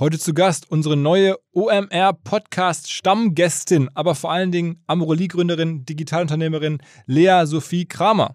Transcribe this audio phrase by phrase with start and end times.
[0.00, 8.34] Heute zu Gast unsere neue OMR-Podcast-Stammgästin, aber vor allen Dingen Amorelie-Gründerin, Digitalunternehmerin Lea Sophie Kramer.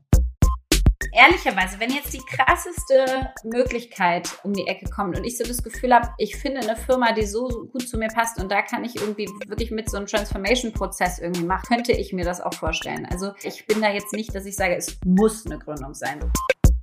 [1.11, 5.95] Ehrlicherweise, wenn jetzt die krasseste Möglichkeit um die Ecke kommt und ich so das Gefühl
[5.95, 8.97] habe, ich finde eine Firma, die so gut zu mir passt und da kann ich
[8.97, 13.07] irgendwie wirklich mit so einem Transformation-Prozess irgendwie machen, könnte ich mir das auch vorstellen.
[13.09, 16.19] Also ich bin da jetzt nicht, dass ich sage, es muss eine Gründung sein.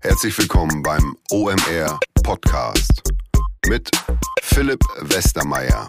[0.00, 3.00] Herzlich willkommen beim OMR Podcast
[3.68, 3.88] mit
[4.54, 5.88] Philipp Westermeier.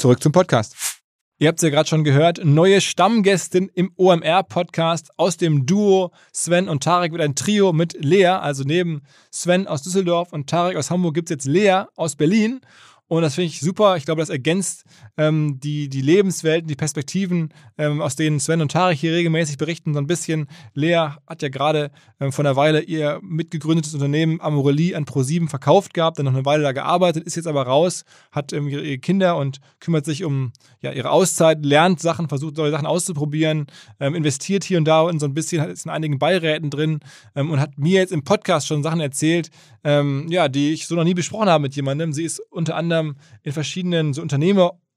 [0.00, 0.74] Zurück zum Podcast.
[1.38, 6.70] Ihr habt es ja gerade schon gehört, neue Stammgästin im OMR-Podcast aus dem Duo Sven
[6.70, 8.28] und Tarek wird ein Trio mit Lea.
[8.28, 12.62] Also neben Sven aus Düsseldorf und Tarek aus Hamburg gibt es jetzt Lea aus Berlin.
[13.08, 13.98] Und das finde ich super.
[13.98, 14.84] Ich glaube, das ergänzt
[15.16, 19.94] ähm, die, die Lebenswelten, die Perspektiven, ähm, aus denen Sven und Tarek hier regelmäßig berichten.
[19.94, 20.48] So ein bisschen.
[20.74, 21.90] Lea hat ja gerade
[22.20, 26.44] ähm, vor einer Weile ihr mitgegründetes Unternehmen Amorelie an Pro7 verkauft gehabt, dann noch eine
[26.44, 30.52] Weile da gearbeitet, ist jetzt aber raus, hat ähm, ihre Kinder und kümmert sich um
[30.80, 33.66] ja, ihre Auszeit, lernt Sachen, versucht neue Sachen auszuprobieren,
[33.98, 37.00] ähm, investiert hier und da in so ein bisschen, ist in einigen Beiräten drin
[37.34, 39.50] ähm, und hat mir jetzt im Podcast schon Sachen erzählt,
[39.82, 42.12] ja, die ich so noch nie besprochen habe mit jemandem.
[42.12, 44.20] Sie ist unter anderem in verschiedenen so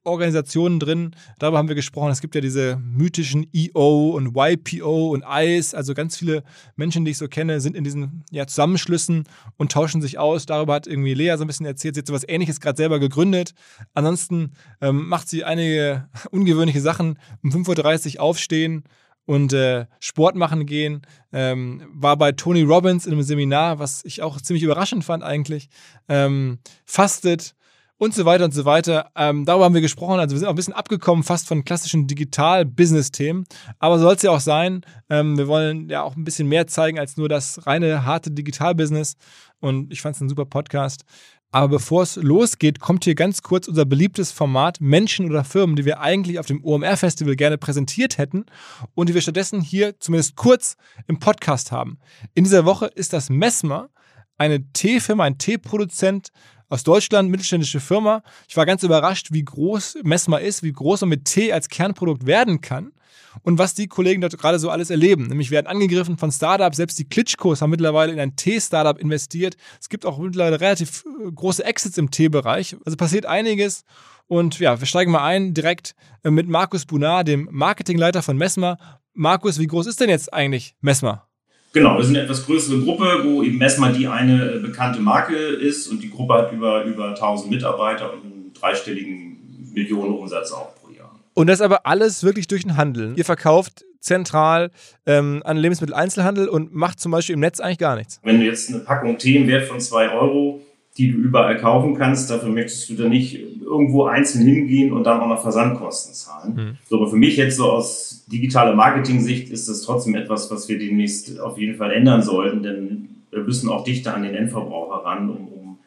[0.03, 1.15] Unternehmerorganisationen drin.
[1.39, 2.11] Darüber haben wir gesprochen.
[2.11, 5.75] Es gibt ja diese mythischen EO und YPO und ICE.
[5.75, 6.43] Also ganz viele
[6.75, 9.23] Menschen, die ich so kenne, sind in diesen ja, Zusammenschlüssen
[9.57, 10.45] und tauschen sich aus.
[10.45, 11.95] Darüber hat irgendwie Lea so ein bisschen erzählt.
[11.95, 13.53] Sie hat so was Ähnliches gerade selber gegründet.
[13.93, 17.17] Ansonsten ähm, macht sie einige ungewöhnliche Sachen.
[17.41, 18.83] Um 5.30 Uhr aufstehen
[19.25, 21.01] und äh, Sport machen gehen.
[21.31, 25.69] Ähm, war bei Tony Robbins in einem Seminar, was ich auch ziemlich überraschend fand eigentlich.
[26.09, 27.55] Ähm, fastet
[27.97, 29.11] und so weiter und so weiter.
[29.15, 30.19] Ähm, darüber haben wir gesprochen.
[30.19, 33.45] Also wir sind auch ein bisschen abgekommen fast von klassischen Digital-Business-Themen.
[33.79, 34.81] Aber soll es ja auch sein.
[35.09, 39.15] Ähm, wir wollen ja auch ein bisschen mehr zeigen als nur das reine, harte Digital-Business.
[39.59, 41.05] Und ich fand es ein super Podcast.
[41.53, 45.85] Aber bevor es losgeht, kommt hier ganz kurz unser beliebtes Format Menschen oder Firmen, die
[45.85, 48.47] wir eigentlich auf dem OMR-Festival gerne präsentiert hätten
[48.95, 51.99] und die wir stattdessen hier zumindest kurz im Podcast haben.
[52.33, 53.89] In dieser Woche ist das Messmer,
[54.37, 56.29] eine Teefirma, ein Teeproduzent
[56.69, 58.23] aus Deutschland, mittelständische Firma.
[58.47, 62.25] Ich war ganz überrascht, wie groß Messmer ist, wie groß man mit Tee als Kernprodukt
[62.25, 62.93] werden kann
[63.41, 65.27] und was die Kollegen dort gerade so alles erleben.
[65.27, 69.55] Nämlich werden angegriffen von Startups, selbst die Klitschkos haben mittlerweile in ein Tee-Startup investiert.
[69.79, 72.75] Es gibt auch mittlerweile relativ äh, große Exits im Teebereich.
[72.85, 73.83] Also passiert einiges.
[74.27, 78.77] Und ja, wir steigen mal ein direkt äh, mit Markus Bunar, dem Marketingleiter von Messmer.
[79.13, 81.27] Markus, wie groß ist denn jetzt eigentlich Messmer?
[81.73, 85.35] Genau, wir sind eine etwas größere Gruppe, wo eben Messmer die eine äh, bekannte Marke
[85.35, 90.75] ist und die Gruppe hat über, über 1000 Mitarbeiter und einen dreistelligen Millionen Umsatz auch
[90.75, 91.19] pro Jahr.
[91.33, 93.13] Und das aber alles wirklich durch den Handel.
[93.15, 94.69] Ihr verkauft zentral
[95.07, 98.19] ähm, an Lebensmitteleinzelhandel und macht zum Beispiel im Netz eigentlich gar nichts.
[98.21, 100.61] Wenn du jetzt eine Packung Tee im Wert von 2 Euro
[100.97, 102.29] die du überall kaufen kannst.
[102.29, 106.55] Dafür möchtest du dann nicht irgendwo einzeln hingehen und dann auch noch Versandkosten zahlen.
[106.55, 106.77] Mhm.
[106.87, 110.77] So, aber für mich jetzt so aus digitaler Marketing-Sicht ist das trotzdem etwas, was wir
[110.77, 115.29] demnächst auf jeden Fall ändern sollten, denn wir müssen auch dichter an den Endverbraucher ran,
[115.29, 115.77] um, um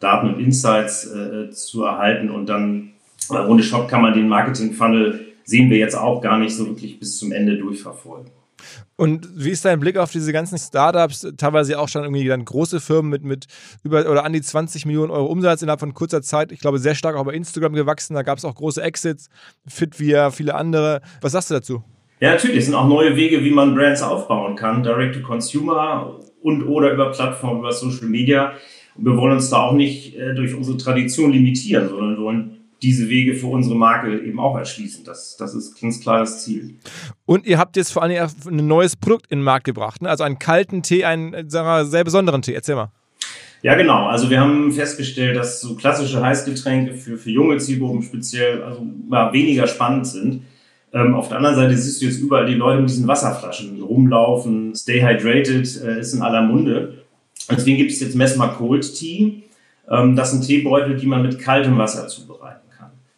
[0.00, 2.90] Daten und Insights äh, zu erhalten und dann
[3.28, 6.98] bei Runde Shop kann man den Marketing-Funnel sehen wir jetzt auch gar nicht so wirklich
[6.98, 8.30] bis zum Ende durchverfolgen.
[8.96, 12.80] Und wie ist dein Blick auf diese ganzen Startups, teilweise auch schon irgendwie dann große
[12.80, 13.46] Firmen mit, mit
[13.82, 16.94] über oder an die 20 Millionen Euro Umsatz innerhalb von kurzer Zeit, ich glaube sehr
[16.94, 19.28] stark auch bei Instagram gewachsen, da gab es auch große Exits,
[19.66, 21.00] Fitvia, viele andere.
[21.20, 21.84] Was sagst du dazu?
[22.20, 26.20] Ja, natürlich, es sind auch neue Wege, wie man Brands aufbauen kann, Direct to Consumer
[26.42, 28.52] und oder über Plattformen, über Social Media.
[28.96, 32.53] Und wir wollen uns da auch nicht äh, durch unsere Tradition limitieren, sondern wollen
[32.84, 35.04] diese Wege für unsere Marke eben auch erschließen.
[35.04, 36.76] Das, das ist ganz klar das Ziel.
[37.24, 40.10] Und ihr habt jetzt vor allem ein neues Produkt in den Markt gebracht, ne?
[40.10, 42.54] also einen kalten Tee, einen wir, sehr besonderen Tee.
[42.54, 42.92] Erzähl mal.
[43.62, 44.08] Ja, genau.
[44.08, 49.32] Also wir haben festgestellt, dass so klassische Heißgetränke für, für junge Zielgruppen speziell also mal
[49.32, 50.42] weniger spannend sind.
[50.92, 54.74] Ähm, auf der anderen Seite siehst du jetzt überall die Leute mit diesen Wasserflaschen rumlaufen.
[54.74, 57.04] Stay hydrated äh, ist in aller Munde.
[57.50, 59.44] Deswegen gibt es jetzt Messma Cold Tea.
[59.90, 62.63] Ähm, das sind Teebeutel, die man mit kaltem Wasser zubereiten kann.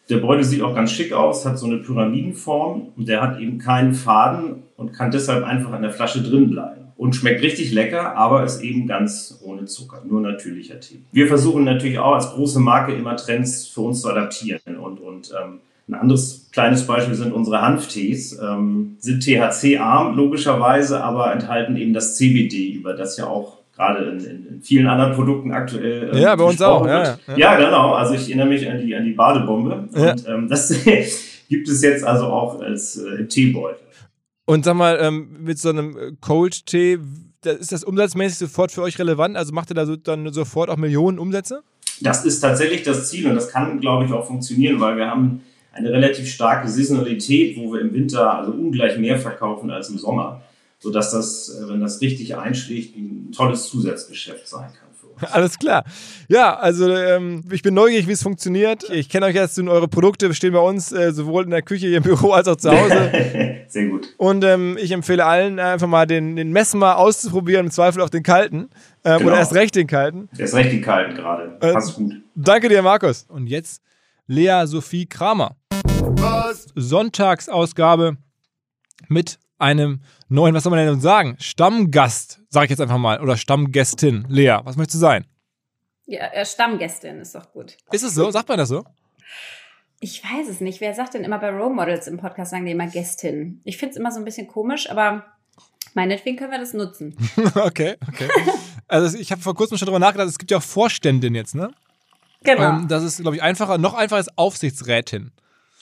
[0.08, 3.58] Der Beutel sieht auch ganz schick aus, hat so eine Pyramidenform und der hat eben
[3.58, 6.82] keinen Faden und kann deshalb einfach an der Flasche drin bleiben.
[6.96, 11.00] Und schmeckt richtig lecker, aber ist eben ganz ohne Zucker, nur natürlicher Tee.
[11.12, 14.78] Wir versuchen natürlich auch als große Marke immer Trends für uns zu adaptieren.
[14.80, 15.58] Und, und ähm,
[15.88, 18.38] ein anderes kleines Beispiel sind unsere Hanftees.
[18.40, 24.20] Ähm, sind THC-arm logischerweise, aber enthalten eben das CBD, über das ja auch gerade in,
[24.20, 26.10] in, in, vielen anderen Produkten aktuell.
[26.12, 26.86] Ähm, ja, bei uns auch.
[26.86, 27.36] Ja, ja.
[27.36, 27.92] ja, genau.
[27.92, 29.88] Also ich erinnere mich an die, an die Badebombe.
[29.94, 30.12] Ja.
[30.12, 30.74] Und ähm, das
[31.48, 33.86] gibt es jetzt also auch als äh, Teebeutel.
[34.46, 36.98] Und sag mal, ähm, mit so einem äh, Cold-Tee,
[37.44, 39.36] ist das umsatzmäßig sofort für euch relevant?
[39.36, 41.62] Also macht ihr da so, dann sofort auch Millionen Umsätze?
[42.00, 45.42] Das ist tatsächlich das Ziel und das kann, glaube ich, auch funktionieren, weil wir haben
[45.72, 50.42] eine relativ starke Saisonalität, wo wir im Winter also ungleich mehr verkaufen als im Sommer
[50.78, 54.88] sodass das, äh, wenn das richtig einschlägt, ein tolles Zusatzgeschäft sein kann.
[54.98, 55.22] für uns.
[55.32, 55.84] Alles klar.
[56.28, 58.88] Ja, also ähm, ich bin neugierig, wie es funktioniert.
[58.90, 61.86] Ich kenne euch jetzt und eure Produkte stehen bei uns äh, sowohl in der Küche,
[61.86, 63.10] hier im Büro als auch zu Hause.
[63.68, 64.08] Sehr gut.
[64.18, 68.22] Und ähm, ich empfehle allen einfach mal den, den Messmer auszuprobieren, im Zweifel auch den
[68.22, 68.68] kalten.
[69.04, 69.30] Ähm, genau.
[69.30, 70.28] Oder erst recht den kalten.
[70.38, 71.56] Erst recht den kalten gerade.
[71.60, 72.14] Äh, Passt gut.
[72.34, 73.24] Danke dir, Markus.
[73.28, 73.82] Und jetzt
[74.26, 75.56] Lea Sophie Kramer.
[76.18, 76.66] Was?
[76.74, 78.16] Sonntagsausgabe
[79.08, 81.36] mit einem neuen, was soll man denn sagen?
[81.38, 84.26] Stammgast, sage ich jetzt einfach mal, oder Stammgästin.
[84.28, 85.26] Lea, was möchtest du sein?
[86.06, 87.76] Ja, äh, Stammgästin ist doch gut.
[87.90, 88.30] Ist es so?
[88.30, 88.84] Sagt man das so?
[90.00, 90.80] Ich weiß es nicht.
[90.80, 93.60] Wer sagt denn immer bei Role Models im Podcast, sagen die immer Gästin?
[93.64, 95.24] Ich finde es immer so ein bisschen komisch, aber
[95.94, 97.16] meinetwegen können wir das nutzen.
[97.54, 98.28] okay, okay.
[98.86, 101.70] Also ich habe vor kurzem schon darüber nachgedacht, es gibt ja auch Vorständin jetzt, ne?
[102.44, 102.62] Genau.
[102.62, 103.78] Ähm, das ist, glaube ich, einfacher.
[103.78, 105.32] Noch einfacher ist Aufsichtsrätin.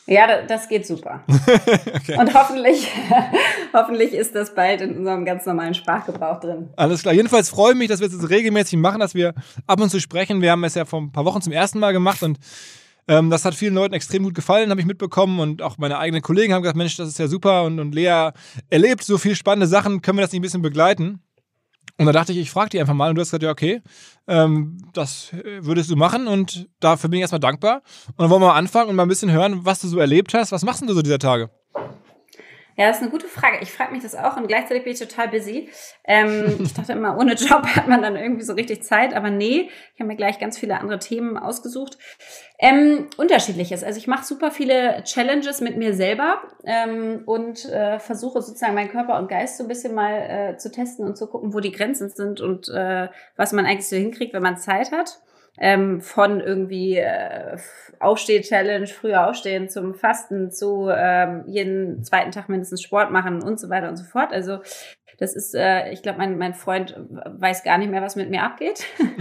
[0.06, 1.22] Ja, das geht super.
[1.28, 2.18] okay.
[2.18, 2.88] Und hoffentlich,
[3.72, 6.68] hoffentlich ist das bald in unserem ganz normalen Sprachgebrauch drin.
[6.76, 7.14] Alles klar.
[7.14, 9.34] Jedenfalls freue ich mich, dass wir es jetzt regelmäßig machen, dass wir
[9.66, 10.42] ab und zu sprechen.
[10.42, 12.38] Wir haben es ja vor ein paar Wochen zum ersten Mal gemacht und
[13.08, 15.40] ähm, das hat vielen Leuten extrem gut gefallen, habe ich mitbekommen.
[15.40, 17.64] Und auch meine eigenen Kollegen haben gesagt, Mensch, das ist ja super.
[17.64, 18.30] Und, und Lea
[18.70, 20.02] erlebt so viele spannende Sachen.
[20.02, 21.20] Können wir das nicht ein bisschen begleiten?
[21.96, 23.10] Und da dachte ich, ich frage dich einfach mal.
[23.10, 23.80] Und du hast gesagt, ja, okay,
[24.26, 25.30] ähm, das
[25.60, 26.26] würdest du machen.
[26.26, 27.82] Und dafür bin ich erstmal dankbar.
[28.08, 30.34] Und dann wollen wir mal anfangen und mal ein bisschen hören, was du so erlebt
[30.34, 30.50] hast.
[30.50, 31.50] Was machst du so dieser Tage?
[32.76, 33.58] Ja, das ist eine gute Frage.
[33.62, 35.68] Ich frage mich das auch und gleichzeitig bin ich total busy.
[36.04, 39.70] Ähm, ich dachte immer, ohne Job hat man dann irgendwie so richtig Zeit, aber nee,
[39.94, 41.98] ich habe mir gleich ganz viele andere Themen ausgesucht.
[42.58, 43.82] Ähm, unterschiedliches.
[43.82, 48.90] Also ich mache super viele Challenges mit mir selber ähm, und äh, versuche sozusagen meinen
[48.90, 51.72] Körper und Geist so ein bisschen mal äh, zu testen und zu gucken, wo die
[51.72, 55.20] Grenzen sind und äh, was man eigentlich so hinkriegt, wenn man Zeit hat
[55.58, 57.56] ähm, von irgendwie äh,
[58.00, 63.68] Aufsteh-Challenge, früher aufstehen zum Fasten zu ähm, jeden zweiten Tag mindestens Sport machen und so
[63.68, 64.32] weiter und so fort.
[64.32, 64.58] Also
[65.18, 68.42] das ist, äh, ich glaube, mein, mein Freund weiß gar nicht mehr, was mit mir
[68.42, 68.84] abgeht.
[68.98, 69.16] Mhm.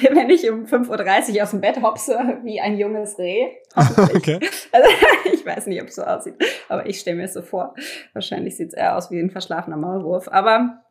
[0.16, 3.48] Wenn ich um 5.30 Uhr aus dem Bett hopse, wie ein junges Reh.
[4.14, 4.40] Okay.
[4.72, 4.88] Also,
[5.32, 6.34] ich weiß nicht, ob es so aussieht,
[6.68, 7.74] aber ich stelle mir es so vor.
[8.12, 10.28] Wahrscheinlich sieht es eher aus wie ein verschlafener Maulwurf.
[10.28, 10.82] Aber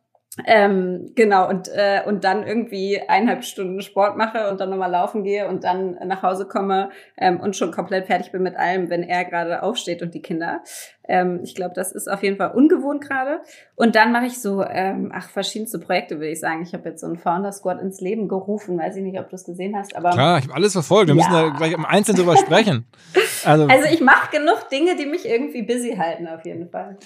[0.46, 5.24] ähm, genau, und, äh, und dann irgendwie eineinhalb Stunden Sport mache und dann nochmal laufen
[5.24, 9.02] gehe und dann nach Hause komme ähm, und schon komplett fertig bin mit allem, wenn
[9.02, 10.62] er gerade aufsteht und die Kinder.
[11.08, 13.40] Ähm, ich glaube, das ist auf jeden Fall ungewohnt gerade.
[13.74, 16.62] Und dann mache ich so, ähm, ach, verschiedenste Projekte, würde ich sagen.
[16.62, 18.78] Ich habe jetzt so einen Founder Squad ins Leben gerufen.
[18.78, 20.10] Weiß ich nicht, ob du es gesehen hast, aber.
[20.10, 21.08] Klar, ich habe alles verfolgt.
[21.08, 21.22] Wir ja.
[21.28, 22.86] müssen da gleich im Einzelnen drüber sprechen.
[23.44, 26.98] Also, also ich mache genug Dinge, die mich irgendwie busy halten, auf jeden Fall.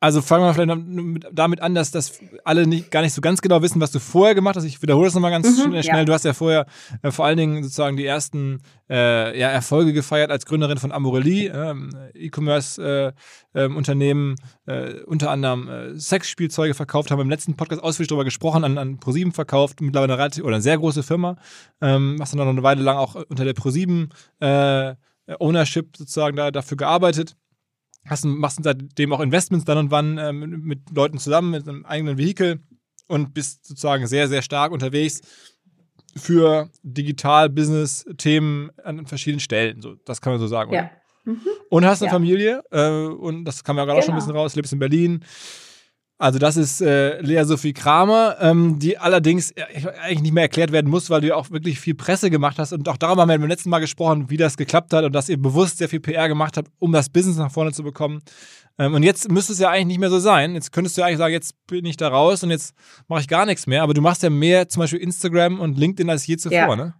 [0.00, 0.72] Also fangen wir vielleicht
[1.32, 4.34] damit an, dass das alle nicht, gar nicht so ganz genau wissen, was du vorher
[4.34, 4.64] gemacht hast.
[4.64, 5.82] Ich wiederhole das nochmal ganz mhm, schnell.
[5.82, 6.04] Ja.
[6.04, 6.66] Du hast ja vorher
[7.02, 11.48] äh, vor allen Dingen sozusagen die ersten äh, ja, Erfolge gefeiert als Gründerin von Amorelie,
[11.48, 14.36] ähm, E-Commerce-Unternehmen,
[14.66, 18.64] äh, ähm, äh, unter anderem äh, Sexspielzeuge verkauft, haben im letzten Podcast ausführlich darüber gesprochen,
[18.64, 21.36] an, an ProSieben verkauft, mittlerweile eine relativ, oder eine sehr große Firma,
[21.80, 24.10] ähm, hast dann noch eine Weile lang auch unter der ProSieben
[24.40, 24.94] äh,
[25.38, 27.36] Ownership sozusagen da, dafür gearbeitet
[28.06, 32.18] hast, machst seitdem auch Investments dann und wann äh, mit, Leuten zusammen, mit einem eigenen
[32.18, 32.60] Vehikel
[33.08, 35.20] und bist sozusagen sehr, sehr stark unterwegs
[36.16, 39.80] für Digital-Business-Themen an verschiedenen Stellen.
[39.80, 40.72] So, das kann man so sagen.
[40.72, 40.90] Ja.
[41.24, 41.40] Mhm.
[41.70, 42.12] Und hast eine Ja.
[42.12, 44.26] Familie äh, und das kam ja gerade auch schon ein Genau.
[44.26, 45.24] bisschen raus, lebst in Berlin.
[46.22, 49.64] Also das ist äh, Lea Sophie Kramer, ähm, die allerdings äh,
[50.02, 52.72] eigentlich nicht mehr erklärt werden muss, weil du ja auch wirklich viel Presse gemacht hast
[52.72, 55.28] und auch darüber haben wir beim letzten Mal gesprochen, wie das geklappt hat und dass
[55.28, 58.22] ihr bewusst sehr viel PR gemacht habt, um das Business nach vorne zu bekommen.
[58.78, 60.54] Ähm, und jetzt müsste es ja eigentlich nicht mehr so sein.
[60.54, 62.72] Jetzt könntest du ja eigentlich sagen, jetzt bin ich da raus und jetzt
[63.08, 63.82] mache ich gar nichts mehr.
[63.82, 66.76] Aber du machst ja mehr zum Beispiel Instagram und LinkedIn als je zuvor, Ja.
[66.76, 66.94] ne?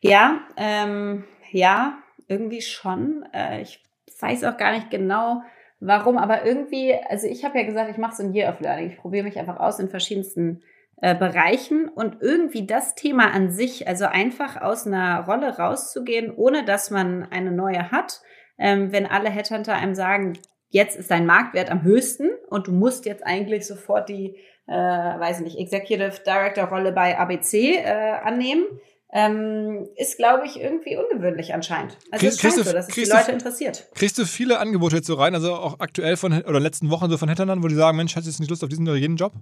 [0.00, 1.98] Ja, ähm, ja,
[2.28, 3.24] irgendwie schon.
[3.34, 3.78] Äh, ich
[4.20, 5.42] weiß auch gar nicht genau,
[5.82, 8.88] warum, aber irgendwie, also ich habe ja gesagt, ich mache so ein Year of Learning.
[8.88, 10.62] Ich probiere mich einfach aus in verschiedensten
[11.00, 11.88] äh, Bereichen.
[11.88, 17.26] Und irgendwie das Thema an sich, also einfach aus einer Rolle rauszugehen, ohne dass man
[17.30, 18.20] eine neue hat,
[18.58, 23.04] ähm, wenn alle Headhunter einem sagen, jetzt ist dein Marktwert am höchsten und du musst
[23.04, 24.36] jetzt eigentlich sofort die,
[24.68, 28.64] äh, weiß nicht, Executive Director Rolle bei ABC äh, annehmen
[29.12, 31.96] ähm, ist, glaube ich, irgendwie ungewöhnlich anscheinend.
[32.10, 33.88] Also es Kriegst- scheint kriegst du- so, dass es die kriegst du- Leute interessiert.
[33.94, 37.18] Kriegst du viele Angebote jetzt so rein, also auch aktuell von, oder letzten Wochen so
[37.18, 39.16] von Hattern, wo die sagen, Mensch, hast du jetzt nicht Lust auf diesen oder jenen
[39.16, 39.32] Job?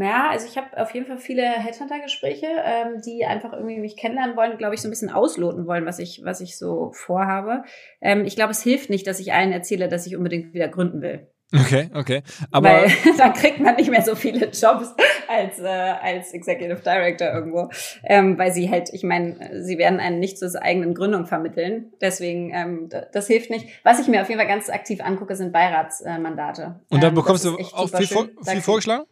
[0.00, 4.36] Ja, also ich habe auf jeden Fall viele Headhunter-Gespräche, ähm, die einfach irgendwie mich kennenlernen
[4.36, 7.64] wollen, glaube ich, so ein bisschen ausloten wollen, was ich, was ich so vorhabe.
[8.00, 11.02] Ähm, ich glaube, es hilft nicht, dass ich allen erzähle, dass ich unbedingt wieder gründen
[11.02, 11.26] will.
[11.54, 12.22] Okay, okay.
[12.50, 14.94] Aber Weil dann kriegt man nicht mehr so viele Jobs
[15.28, 17.70] als, äh, als Executive Director irgendwo.
[18.04, 21.92] Ähm, weil sie halt, ich meine, sie werden einen nicht zur eigenen Gründung vermitteln.
[22.00, 23.66] Deswegen, ähm, das hilft nicht.
[23.82, 26.80] Was ich mir auf jeden Fall ganz aktiv angucke, sind Beiratsmandate.
[26.90, 29.04] und da Ähm, bekommst du auch viel, vor, viel vorgeschlagen?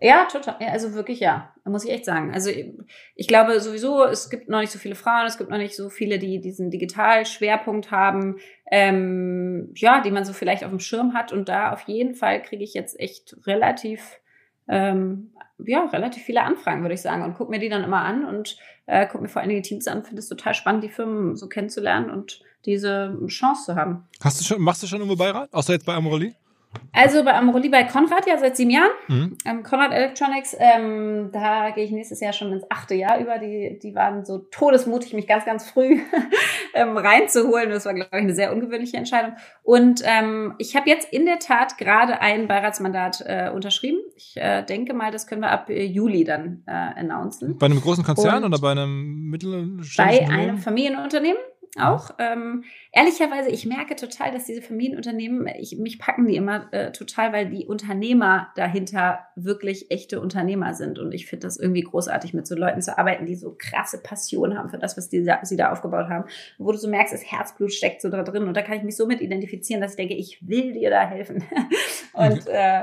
[0.00, 0.56] Ja, total.
[0.60, 1.52] Also wirklich ja.
[1.70, 2.32] Muss ich echt sagen.
[2.34, 2.50] Also
[3.14, 5.88] ich glaube sowieso, es gibt noch nicht so viele Frauen, es gibt noch nicht so
[5.88, 8.38] viele, die diesen Digital-Schwerpunkt haben,
[8.70, 11.32] ähm, ja, die man so vielleicht auf dem Schirm hat.
[11.32, 14.20] Und da auf jeden Fall kriege ich jetzt echt relativ,
[14.68, 17.22] ähm, ja, relativ viele Anfragen, würde ich sagen.
[17.22, 19.68] Und gucke mir die dann immer an und äh, gucke mir vor allen Dingen die
[19.68, 20.02] Teams an.
[20.02, 24.08] Finde es total spannend, die Firmen so kennenzulernen und diese Chance zu haben.
[24.22, 25.52] Hast du schon, machst du schon irgendwo Beirat?
[25.52, 26.34] Außer jetzt bei Amorelli?
[26.92, 28.90] Also bei Amorelli bei Konrad ja seit sieben Jahren.
[29.08, 29.38] Mhm.
[29.44, 33.38] Ähm, Conrad Electronics, ähm, da gehe ich nächstes Jahr schon ins achte Jahr über.
[33.38, 36.00] Die, die waren so todesmutig, mich ganz, ganz früh
[36.74, 37.70] ähm, reinzuholen.
[37.70, 39.34] Das war, glaube ich, eine sehr ungewöhnliche Entscheidung.
[39.62, 44.00] Und ähm, ich habe jetzt in der Tat gerade ein Beiratsmandat äh, unterschrieben.
[44.16, 47.56] Ich äh, denke mal, das können wir ab äh, Juli dann äh, announcen.
[47.58, 50.58] Bei einem großen Konzern Und oder bei einem mittelständischen Bei einem Unternehmen?
[50.58, 51.40] Familienunternehmen
[51.78, 52.10] auch.
[52.18, 57.32] Ähm, ehrlicherweise, ich merke total, dass diese Familienunternehmen, ich, mich packen die immer äh, total,
[57.32, 60.98] weil die Unternehmer dahinter wirklich echte Unternehmer sind.
[60.98, 64.58] Und ich finde das irgendwie großartig, mit so Leuten zu arbeiten, die so krasse Passion
[64.58, 66.24] haben für das, was die, sie da aufgebaut haben.
[66.58, 68.44] Wo du so merkst, das Herzblut steckt so da drin.
[68.44, 71.06] Und da kann ich mich so mit identifizieren, dass ich denke, ich will dir da
[71.08, 71.44] helfen.
[72.14, 72.82] Und äh,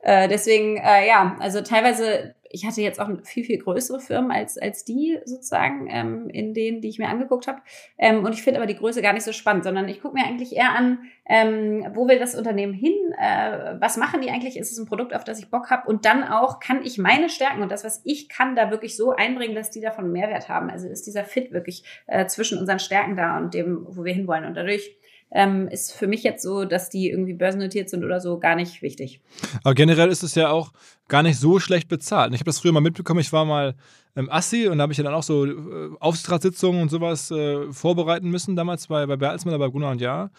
[0.00, 4.56] äh, deswegen, äh, ja, also teilweise, ich hatte jetzt auch viel, viel größere Firmen als,
[4.56, 7.60] als die sozusagen, ähm, in denen, die ich mir angeguckt habe.
[7.98, 10.24] Ähm, und ich finde aber die Größe gar nicht so spannend, sondern ich gucke mir
[10.24, 14.70] eigentlich eher an, ähm, wo will das Unternehmen hin, äh, was machen die eigentlich, ist
[14.70, 17.62] es ein Produkt, auf das ich Bock habe und dann auch, kann ich meine Stärken
[17.62, 20.70] und das, was ich kann, da wirklich so einbringen, dass die davon Mehrwert haben.
[20.70, 24.44] Also ist dieser Fit wirklich äh, zwischen unseren Stärken da und dem, wo wir hinwollen.
[24.44, 24.96] Und dadurch
[25.34, 28.80] ähm, ist für mich jetzt so, dass die irgendwie börsennotiert sind oder so, gar nicht
[28.82, 29.20] wichtig.
[29.64, 30.72] Aber generell ist es ja auch
[31.08, 32.32] gar nicht so schlecht bezahlt.
[32.32, 33.74] Ich habe das früher mal mitbekommen, ich war mal
[34.14, 37.72] im Assi und da habe ich ja dann auch so äh, Aufsichtsratssitzungen und sowas äh,
[37.72, 40.30] vorbereiten müssen, damals bei, bei Bertelsmann, bei Gunnar und Jahr.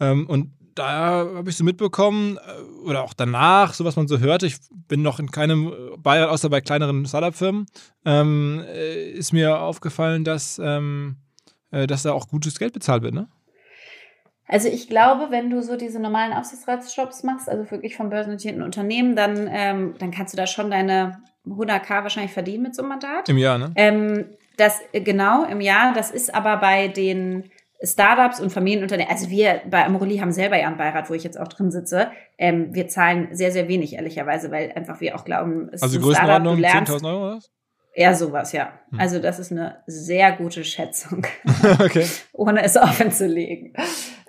[0.00, 4.20] Ähm, und da habe ich so mitbekommen, äh, oder auch danach, so was man so
[4.20, 4.56] hörte, ich
[4.88, 7.66] bin noch in keinem Beirat, außer bei kleineren Startup-Firmen,
[8.06, 11.16] ähm, äh, ist mir aufgefallen, dass, ähm,
[11.70, 13.28] äh, dass da auch gutes Geld bezahlt wird, ne?
[14.46, 19.16] Also ich glaube, wenn du so diese normalen Aufsichtsratsjobs machst, also wirklich von börsennotierten Unternehmen,
[19.16, 23.28] dann, ähm, dann kannst du da schon deine 100k wahrscheinlich verdienen mit so einem Mandat.
[23.28, 23.72] Im Jahr, ne?
[23.76, 27.50] Ähm, das äh, genau im Jahr, das ist aber bei den
[27.82, 31.38] Startups und Familienunternehmen, also wir bei Amorelli haben selber ja einen Beirat, wo ich jetzt
[31.38, 32.10] auch drin sitze.
[32.38, 36.06] Ähm, wir zahlen sehr, sehr wenig, ehrlicherweise, weil einfach wir auch glauben, es Also ist
[36.06, 36.92] ein Startup, du lernst.
[36.92, 37.40] 10.000 Euro oder?
[37.96, 38.72] Ja, sowas, ja.
[38.90, 39.00] Hm.
[39.00, 41.26] Also das ist eine sehr gute Schätzung,
[41.80, 42.06] okay.
[42.32, 43.72] ohne es offen zu legen.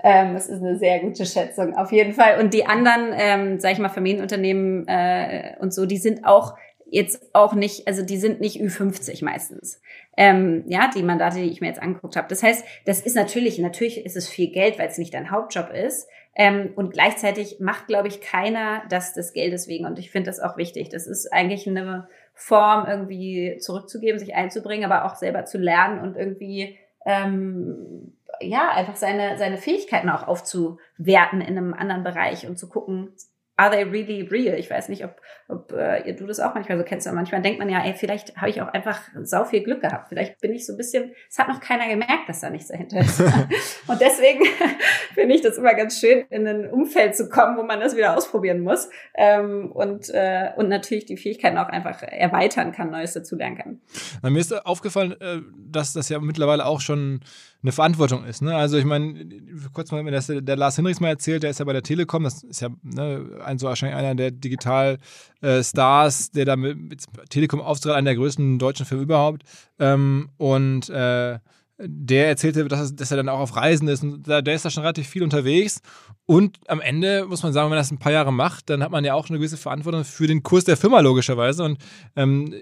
[0.03, 2.39] Ähm, es ist eine sehr gute Schätzung, auf jeden Fall.
[2.39, 6.53] Und die anderen, ähm, sag ich mal, Familienunternehmen äh, und so, die sind auch
[6.85, 9.81] jetzt auch nicht, also die sind nicht Ü50 meistens.
[10.15, 12.27] Ähm, ja, die Mandate, die ich mir jetzt angeguckt habe.
[12.29, 15.71] Das heißt, das ist natürlich, natürlich ist es viel Geld, weil es nicht dein Hauptjob
[15.71, 16.07] ist.
[16.37, 19.85] Ähm, und gleichzeitig macht, glaube ich, keiner das des Geldes wegen.
[19.85, 20.89] Und ich finde das auch wichtig.
[20.89, 26.17] Das ist eigentlich eine Form, irgendwie zurückzugeben, sich einzubringen, aber auch selber zu lernen und
[26.17, 32.67] irgendwie ähm, ja, einfach seine, seine Fähigkeiten auch aufzuwerten in einem anderen Bereich und zu
[32.67, 33.13] gucken,
[33.57, 34.57] are they really real?
[34.57, 37.07] Ich weiß nicht, ob, ob äh, du das auch manchmal so kennst.
[37.07, 40.09] Aber manchmal denkt man ja, ey, vielleicht habe ich auch einfach sau viel Glück gehabt.
[40.09, 42.99] Vielleicht bin ich so ein bisschen, es hat noch keiner gemerkt, dass da nichts dahinter
[42.99, 43.19] ist.
[43.87, 44.43] und deswegen
[45.13, 48.17] finde ich das immer ganz schön, in ein Umfeld zu kommen, wo man das wieder
[48.17, 48.89] ausprobieren muss.
[49.15, 53.81] Ähm, und, äh, und natürlich die Fähigkeiten auch einfach erweitern kann, Neues dazulernen kann.
[54.21, 55.39] Na, mir ist aufgefallen, äh,
[55.71, 57.21] dass das ja mittlerweile auch schon
[57.65, 58.43] eine Verantwortung ist.
[58.43, 58.55] Ne?
[58.55, 59.27] Also ich meine,
[59.73, 62.43] kurz mal, das der Lars Hinrichs mal erzählt, der ist ja bei der Telekom, das
[62.43, 67.61] ist ja ne, ein, so wahrscheinlich einer der Digital-Stars, äh, der da mit, mit Telekom
[67.61, 69.43] auftritt, einer der größten deutschen Filme überhaupt.
[69.79, 71.39] Ähm, und äh,
[71.79, 74.69] der erzählte, dass, dass, er dann auch auf Reisen ist und da, der ist da
[74.69, 75.81] schon relativ viel unterwegs.
[76.27, 78.91] Und am Ende muss man sagen, wenn man das ein paar Jahre macht, dann hat
[78.91, 81.63] man ja auch eine gewisse Verantwortung für den Kurs der Firma logischerweise.
[81.63, 81.79] Und
[82.15, 82.53] ähm,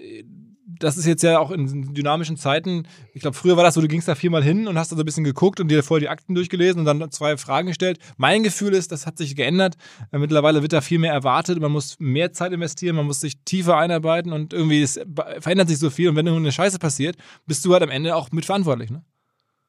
[0.78, 3.88] das ist jetzt ja auch in dynamischen Zeiten, ich glaube, früher war das so, du
[3.88, 6.08] gingst da viermal hin und hast da so ein bisschen geguckt und dir vorher die
[6.08, 7.98] Akten durchgelesen und dann zwei Fragen gestellt.
[8.16, 9.74] Mein Gefühl ist, das hat sich geändert.
[10.12, 13.34] Äh, mittlerweile wird da viel mehr erwartet, man muss mehr Zeit investieren, man muss sich
[13.44, 15.00] tiefer einarbeiten und irgendwie es
[15.40, 17.16] verändert sich so viel und wenn eine Scheiße passiert,
[17.46, 19.02] bist du halt am Ende auch mitverantwortlich, ne?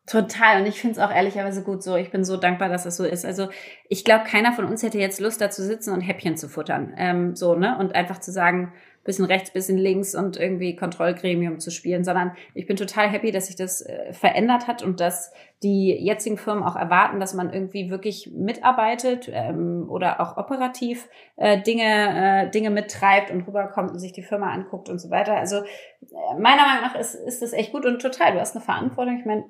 [0.07, 0.61] Total.
[0.61, 1.95] Und ich finde es auch ehrlicherweise gut so.
[1.95, 3.25] Ich bin so dankbar, dass das so ist.
[3.25, 3.49] Also
[3.89, 6.93] ich glaube, keiner von uns hätte jetzt Lust, da zu sitzen und Häppchen zu futtern.
[6.95, 7.75] Ähm, so, ne?
[7.79, 8.71] Und einfach zu sagen,
[9.05, 13.47] bisschen rechts, bisschen links und irgendwie Kontrollgremium zu spielen, sondern ich bin total happy, dass
[13.47, 15.31] sich das äh, verändert hat und dass
[15.63, 21.07] die jetzigen Firmen auch erwarten, dass man irgendwie wirklich mitarbeitet ähm, oder auch operativ
[21.37, 25.35] äh, Dinge, äh, Dinge mittreibt und rüberkommt und sich die Firma anguckt und so weiter.
[25.35, 28.33] Also äh, meiner Meinung nach ist, ist das echt gut und total.
[28.33, 29.19] Du hast eine Verantwortung.
[29.19, 29.45] Ich meine,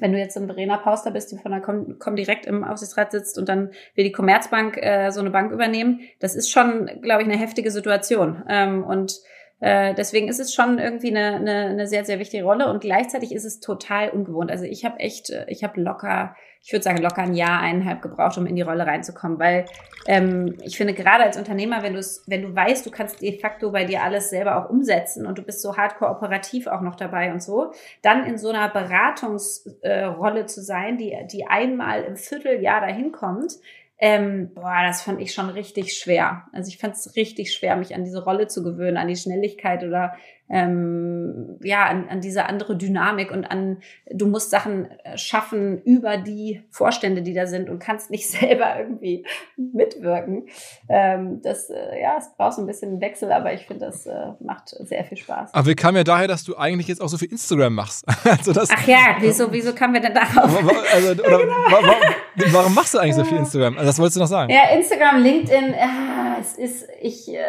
[0.00, 3.12] wenn du jetzt ein Verena Pauster bist, die von der Com, Com direkt im Aufsichtsrat
[3.12, 7.22] sitzt und dann will die Commerzbank äh, so eine Bank übernehmen, das ist schon, glaube
[7.22, 8.42] ich, eine heftige Situation.
[8.48, 9.20] Ähm, und
[9.58, 13.32] äh, deswegen ist es schon irgendwie eine, eine, eine sehr, sehr wichtige Rolle und gleichzeitig
[13.32, 14.50] ist es total ungewohnt.
[14.50, 18.02] Also ich habe echt, äh, ich habe locker, ich würde sagen, locker ein Jahr, eineinhalb
[18.02, 19.64] gebraucht, um in die Rolle reinzukommen, weil
[20.06, 23.38] ähm, ich finde, gerade als Unternehmer, wenn du es, wenn du weißt, du kannst de
[23.38, 26.96] facto bei dir alles selber auch umsetzen und du bist so hardcore operativ auch noch
[26.96, 27.72] dabei und so,
[28.02, 33.54] dann in so einer Beratungsrolle äh, zu sein, die, die einmal im Vierteljahr dahin kommt,
[33.98, 36.44] ähm, boah, das fand ich schon richtig schwer.
[36.52, 39.84] Also ich fand es richtig schwer, mich an diese Rolle zu gewöhnen, an die Schnelligkeit
[39.84, 40.14] oder
[40.48, 43.78] ähm, ja, an, an diese andere Dynamik und an,
[44.10, 48.78] du musst Sachen äh, schaffen über die Vorstände, die da sind und kannst nicht selber
[48.78, 50.46] irgendwie mitwirken.
[50.88, 54.12] Ähm, das, äh, ja, es braucht so ein bisschen Wechsel, aber ich finde, das äh,
[54.40, 55.52] macht sehr viel Spaß.
[55.52, 58.04] Aber wir kamen ja daher, dass du eigentlich jetzt auch so viel Instagram machst.
[58.24, 60.56] also das, Ach ja, wieso, wieso kamen wir denn darauf?
[60.94, 61.54] Also, oder, genau.
[61.70, 63.74] warum, warum, machst du eigentlich so viel Instagram?
[63.78, 64.52] Also das wolltest du noch sagen.
[64.52, 67.40] Ja, Instagram, LinkedIn, ja, es ist, ich, äh,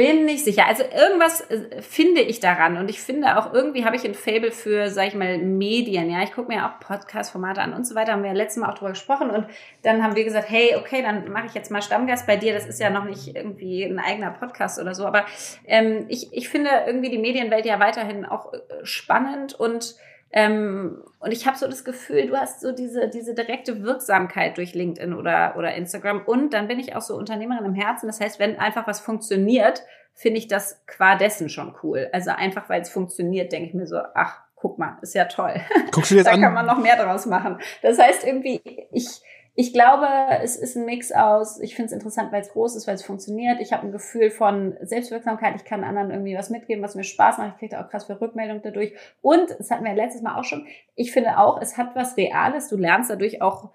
[0.00, 0.66] bin nicht sicher.
[0.66, 4.50] Also irgendwas äh, finde ich daran und ich finde auch irgendwie habe ich ein Fable
[4.50, 6.10] für, sag ich mal, Medien.
[6.10, 8.12] Ja, ich gucke mir auch Podcast-Formate an und so weiter.
[8.12, 9.46] Haben wir ja letztes Mal auch drüber gesprochen und
[9.82, 12.54] dann haben wir gesagt, hey, okay, dann mache ich jetzt mal Stammgast bei dir.
[12.54, 15.26] Das ist ja noch nicht irgendwie ein eigener Podcast oder so, aber
[15.66, 19.96] ähm, ich, ich finde irgendwie die Medienwelt ja weiterhin auch äh, spannend und
[20.32, 24.74] ähm, und ich habe so das Gefühl, du hast so diese, diese direkte Wirksamkeit durch
[24.74, 26.22] LinkedIn oder, oder Instagram.
[26.24, 28.06] Und dann bin ich auch so Unternehmerin im Herzen.
[28.06, 29.82] Das heißt, wenn einfach was funktioniert,
[30.14, 32.08] finde ich das qua dessen schon cool.
[32.12, 35.54] Also einfach, weil es funktioniert, denke ich mir so, ach, guck mal, ist ja toll.
[35.90, 36.40] Guckst du jetzt da an?
[36.40, 37.58] kann man noch mehr draus machen.
[37.82, 38.60] Das heißt irgendwie,
[38.92, 39.20] ich,
[39.54, 40.06] ich glaube,
[40.42, 43.02] es ist ein Mix aus, ich finde es interessant, weil es groß ist, weil es
[43.02, 43.60] funktioniert.
[43.60, 45.56] Ich habe ein Gefühl von Selbstwirksamkeit.
[45.56, 47.54] Ich kann anderen irgendwie was mitgeben, was mir Spaß macht.
[47.54, 48.94] Ich kriege auch krass viel Rückmeldung dadurch.
[49.20, 52.68] Und, das hatten wir letztes Mal auch schon, ich finde auch, es hat was Reales.
[52.68, 53.70] Du lernst dadurch auch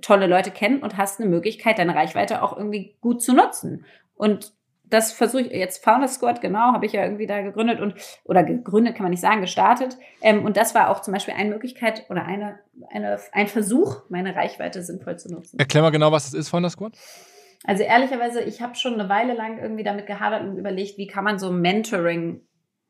[0.00, 3.84] tolle Leute kennen und hast eine Möglichkeit, deine Reichweite auch irgendwie gut zu nutzen.
[4.14, 4.55] Und
[4.88, 7.94] das versuche ich jetzt Founder Squad, genau, habe ich ja irgendwie da gegründet und
[8.24, 9.96] oder gegründet kann man nicht sagen, gestartet.
[10.22, 12.58] Ähm, und das war auch zum Beispiel eine Möglichkeit oder eine,
[12.90, 15.58] eine, ein Versuch, meine Reichweite sinnvoll zu nutzen.
[15.58, 16.92] Erklär mal genau, was das ist, Founder Squad.
[17.64, 21.24] Also ehrlicherweise, ich habe schon eine Weile lang irgendwie damit gehadert und überlegt, wie kann
[21.24, 22.42] man so Mentoring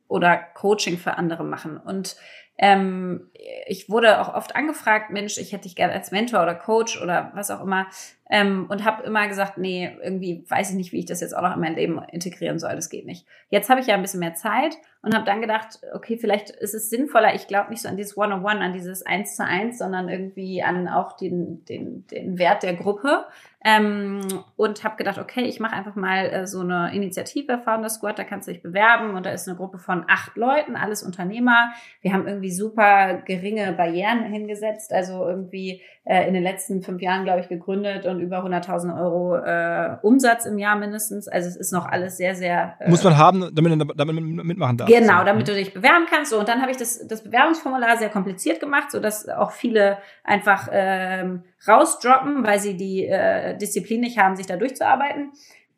[0.09, 1.78] oder Coaching für andere machen.
[1.78, 2.16] Und
[2.59, 3.30] ähm,
[3.66, 7.32] ich wurde auch oft angefragt, Mensch, ich hätte dich gerne als Mentor oder Coach oder
[7.35, 7.87] was auch immer.
[8.28, 11.42] Ähm, und habe immer gesagt, nee, irgendwie weiß ich nicht, wie ich das jetzt auch
[11.42, 12.74] noch in mein Leben integrieren soll.
[12.74, 13.24] Das geht nicht.
[13.50, 16.74] Jetzt habe ich ja ein bisschen mehr Zeit und habe dann gedacht, okay, vielleicht ist
[16.74, 17.34] es sinnvoller.
[17.36, 20.88] Ich glaube nicht so an dieses One-on-One, an dieses Eins zu Eins, sondern irgendwie an
[20.88, 23.26] auch den, den, den Wert der Gruppe.
[23.64, 24.20] Ähm,
[24.56, 28.22] und habe gedacht, okay, ich mache einfach mal äh, so eine Initiative, Founder Squad, da
[28.22, 31.72] kannst du dich bewerben und da ist eine Gruppe von acht Leuten, alles Unternehmer.
[32.00, 37.24] Wir haben irgendwie super geringe Barrieren hingesetzt, also irgendwie äh, in den letzten fünf Jahren,
[37.24, 41.29] glaube ich, gegründet und über 100.000 Euro äh, Umsatz im Jahr mindestens.
[41.29, 42.74] Also es ist noch alles sehr, sehr...
[42.81, 44.88] Äh, Muss man haben, damit man damit mitmachen darf.
[44.88, 46.31] Genau, damit du dich bewerben kannst.
[46.31, 49.98] So, und dann habe ich das, das Bewerbungsformular sehr kompliziert gemacht, so dass auch viele
[50.24, 55.33] einfach ähm, rausdroppen, weil sie die äh, Disziplin nicht haben, sich da durchzuarbeiten.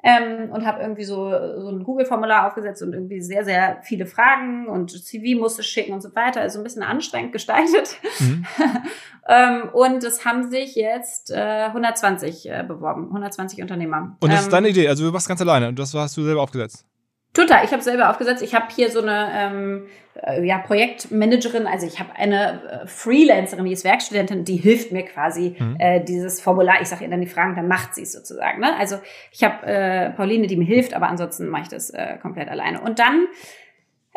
[0.08, 4.68] Ähm, und habe irgendwie so, so ein Google-Formular aufgesetzt und irgendwie sehr, sehr viele Fragen
[4.68, 6.40] und CV musste schicken und so weiter.
[6.40, 7.96] Also ein bisschen anstrengend gestaltet.
[8.20, 8.46] Mhm.
[9.28, 14.16] ähm, und es haben sich jetzt äh, 120 äh, beworben, 120 Unternehmer.
[14.20, 16.24] Und das ähm, ist deine Idee, also du warst ganz alleine und das hast du
[16.24, 16.86] selber aufgesetzt?
[17.34, 18.42] Total, ich habe selber aufgesetzt.
[18.42, 19.86] Ich habe hier so eine ähm,
[20.22, 25.04] äh, ja, Projektmanagerin, also ich habe eine äh, Freelancerin, die ist Werkstudentin, die hilft mir
[25.04, 25.76] quasi mhm.
[25.78, 26.80] äh, dieses Formular.
[26.80, 28.60] Ich sage ihr dann die Fragen, dann macht sie es sozusagen.
[28.60, 28.76] Ne?
[28.76, 28.98] Also
[29.30, 32.80] ich habe äh, Pauline, die mir hilft, aber ansonsten mache ich das äh, komplett alleine.
[32.80, 33.26] Und dann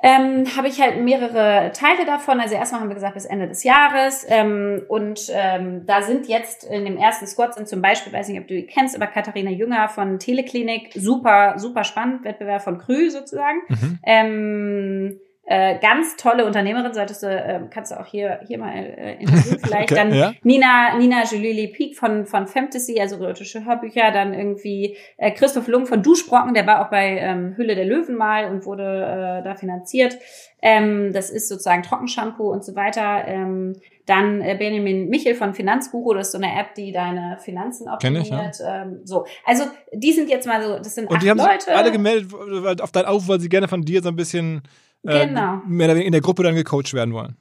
[0.04, 2.40] ähm, habe ich halt mehrere Teile davon.
[2.40, 4.26] Also erstmal haben wir gesagt bis Ende des Jahres.
[4.28, 8.40] Ähm, und ähm, da sind jetzt in dem ersten Squad sind zum Beispiel, weiß nicht,
[8.40, 13.10] ob du die kennst, aber Katharina Jünger von Teleklinik, super, super spannend, Wettbewerb von Krü
[13.10, 13.60] sozusagen.
[13.70, 14.00] Mhm.
[14.04, 15.20] Ähm,
[15.52, 19.60] äh, ganz tolle Unternehmerin, solltest du, äh, kannst du auch hier, hier mal äh, interviewen
[19.64, 19.92] vielleicht.
[19.92, 20.34] Okay, dann ja.
[20.44, 25.88] Nina, Nina Julili Peak von, von Fantasy, also erotische Hörbücher, dann irgendwie äh, Christoph Lung
[25.88, 29.56] von Duschbrocken, der war auch bei ähm, Hülle der Löwen mal und wurde äh, da
[29.56, 30.18] finanziert.
[30.62, 33.28] Ähm, das ist sozusagen Trockenshampoo und so weiter.
[33.28, 37.90] Ähm, dann äh, Benjamin Michel von Finanzguru, das ist so eine App, die deine Finanzen
[37.90, 38.24] optimiert.
[38.24, 38.84] Ich, ja.
[38.84, 41.76] ähm, so, also die sind jetzt mal so, das sind und acht die haben Leute.
[41.76, 44.62] Alle gemeldet auf deinen Aufruf, weil sie gerne von dir so ein bisschen
[45.04, 45.62] äh, genau.
[45.66, 47.38] mehr oder weniger in der Gruppe dann gecoacht werden wollen.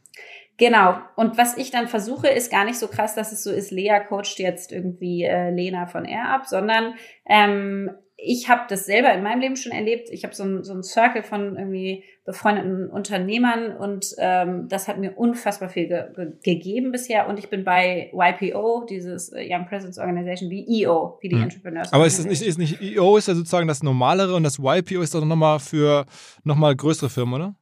[0.57, 0.99] Genau.
[1.17, 3.99] Und was ich dann versuche, ist gar nicht so krass, dass es so ist, Lea
[4.07, 6.95] coacht jetzt irgendwie äh, Lena von R ab, sondern
[7.27, 7.91] ähm,
[8.23, 10.09] ich habe das selber in meinem Leben schon erlebt.
[10.11, 15.17] Ich habe so ein, so Circle von irgendwie befreundeten Unternehmern und ähm, das hat mir
[15.17, 17.29] unfassbar viel ge ge gegeben bisher.
[17.29, 21.45] Und ich bin bei YPO, dieses äh, Young Presence Organization, wie EO, wie die mhm.
[21.45, 21.93] Entrepreneurs.
[21.93, 25.01] Aber ist das nicht, ist nicht EO ist ja sozusagen das normalere und das YPO
[25.01, 26.05] ist doch nochmal für
[26.45, 27.55] nochmal größere Firmen, oder?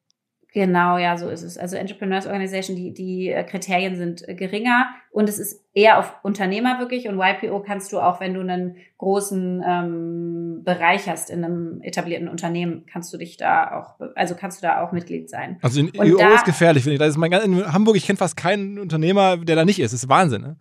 [0.55, 1.59] Genau, ja, so ist es.
[1.59, 6.15] Also Entrepreneurs Organization, die, die äh, Kriterien sind äh, geringer und es ist eher auf
[6.23, 11.45] Unternehmer wirklich und YPO kannst du auch, wenn du einen großen ähm, Bereich hast in
[11.45, 15.59] einem etablierten Unternehmen, kannst du dich da auch, also kannst du da auch Mitglied sein.
[15.61, 16.99] Also in EO ist gefährlich, finde ich.
[16.99, 19.93] Das ist mein, in Hamburg, ich kenne fast keinen Unternehmer, der da nicht ist.
[19.93, 20.57] Das ist Wahnsinn, ne?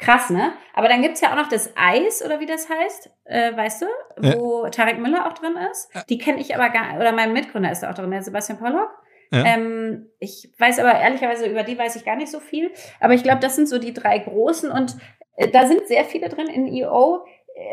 [0.00, 0.54] Krass, ne?
[0.72, 3.86] Aber dann gibt's ja auch noch das Eis, oder wie das heißt, äh, weißt du,
[4.38, 4.70] wo ja.
[4.70, 5.90] Tarek Müller auch drin ist.
[6.08, 8.90] Die kenne ich aber gar oder mein Mitgründer ist da auch drin, der Sebastian Pollock.
[9.30, 9.44] Ja.
[9.44, 12.72] Ähm, ich weiß aber ehrlicherweise, über die weiß ich gar nicht so viel.
[12.98, 14.96] Aber ich glaube, das sind so die drei großen und
[15.36, 17.24] äh, da sind sehr viele drin in EO.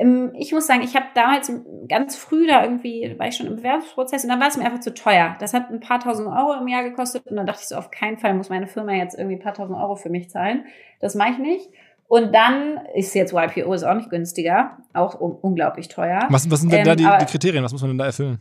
[0.01, 1.51] Ähm, ich muss sagen, ich habe damals
[1.87, 4.81] ganz früh da irgendwie, war ich schon im Bewerbungsprozess und dann war es mir einfach
[4.81, 5.35] zu teuer.
[5.39, 7.89] Das hat ein paar tausend Euro im Jahr gekostet und dann dachte ich so, auf
[7.89, 10.65] keinen Fall muss meine Firma jetzt irgendwie ein paar tausend Euro für mich zahlen.
[10.99, 11.69] Das mache ich nicht.
[12.07, 16.25] Und dann ist jetzt YPO ist auch nicht günstiger, auch un unglaublich teuer.
[16.29, 17.63] Was, was sind denn ähm, da die, die Kriterien?
[17.63, 18.39] Was muss man denn da erfüllen?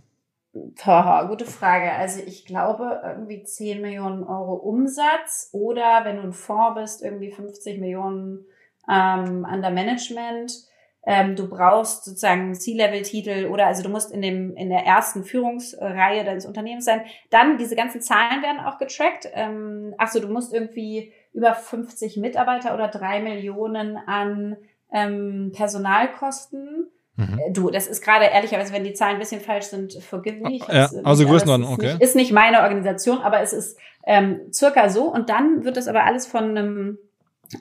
[0.85, 1.93] Boah, gute Frage.
[1.93, 7.31] Also ich glaube irgendwie 10 Millionen Euro Umsatz oder wenn du ein Fonds bist, irgendwie
[7.31, 8.47] 50 Millionen
[8.91, 10.53] ähm, under Management.
[11.09, 16.25] Ähm, du brauchst sozusagen C-Level-Titel oder also du musst in dem in der ersten Führungsreihe
[16.25, 17.03] deines Unternehmens sein.
[17.31, 19.29] Dann diese ganzen Zahlen werden auch getrackt.
[19.35, 24.57] Ähm, achso, du musst irgendwie über 50 Mitarbeiter oder drei Millionen an
[24.93, 27.39] ähm, Personalkosten Mhm.
[27.39, 30.59] Äh, du, das ist gerade ehrlicherweise, wenn die Zahlen ein bisschen falsch sind, forgive me.
[30.69, 31.93] Ja, also Größenordnung, okay.
[31.95, 35.05] Nicht, ist nicht meine Organisation, aber es ist ähm, circa so.
[35.05, 36.99] Und dann wird das aber alles von einem,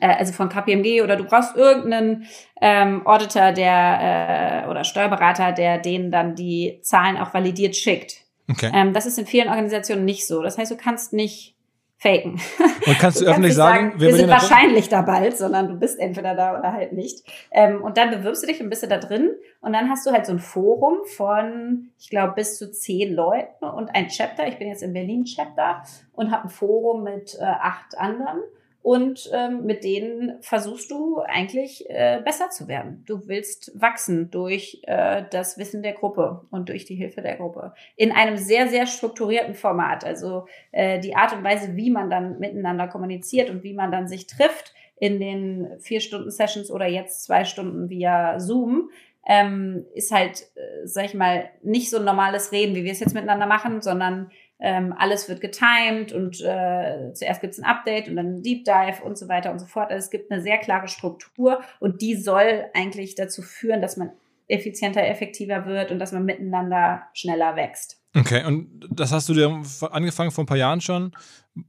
[0.02, 2.26] äh, also von KPMG oder du brauchst irgendeinen
[2.62, 8.26] ähm, Auditor, der äh, oder Steuerberater, der denen dann die Zahlen auch validiert schickt.
[8.50, 8.72] Okay.
[8.74, 10.44] Ähm, das ist in vielen Organisationen nicht so.
[10.44, 11.55] Das heißt, du kannst nicht
[11.98, 12.40] faken.
[12.86, 15.76] Und kannst du, du öffentlich kannst sagen, sagen wir sind wahrscheinlich da bald, sondern du
[15.76, 17.26] bist entweder da oder halt nicht.
[17.52, 19.32] Ähm, und dann bewirbst du dich und bist du da drin.
[19.62, 23.66] Und dann hast du halt so ein Forum von, ich glaube, bis zu zehn Leuten
[23.66, 24.48] und ein Chapter.
[24.48, 28.42] Ich bin jetzt im Berlin Chapter und habe ein Forum mit äh, acht anderen
[28.86, 33.04] und ähm, mit denen versuchst du eigentlich äh, besser zu werden.
[33.08, 37.74] Du willst wachsen durch äh, das Wissen der Gruppe und durch die Hilfe der Gruppe.
[37.96, 40.06] In einem sehr, sehr strukturierten Format.
[40.06, 44.08] Also äh, die Art und Weise, wie man dann miteinander kommuniziert und wie man dann
[44.08, 48.92] sich trifft in den vier Stunden Sessions oder jetzt zwei Stunden via Zoom,
[49.26, 53.00] ähm, ist halt, äh, sag ich mal, nicht so ein normales Reden, wie wir es
[53.00, 58.08] jetzt miteinander machen, sondern ähm, alles wird getimed und äh, zuerst gibt es ein Update
[58.08, 59.92] und dann ein Deep Dive und so weiter und so fort.
[59.92, 64.12] Also es gibt eine sehr klare Struktur und die soll eigentlich dazu führen, dass man
[64.48, 68.02] effizienter, effektiver wird und dass man miteinander schneller wächst.
[68.16, 71.12] Okay, und das hast du dir angefangen vor ein paar Jahren schon?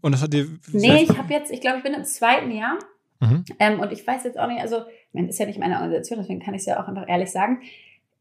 [0.00, 0.46] Und das hat dir.
[0.70, 2.78] Nee, ich habe jetzt, ich glaube, ich bin im zweiten Jahr.
[3.20, 3.44] Mhm.
[3.58, 6.18] Ähm, und ich weiß jetzt auch nicht, also, ich meine, ist ja nicht meine Organisation,
[6.20, 7.62] deswegen kann ich es ja auch einfach ehrlich sagen.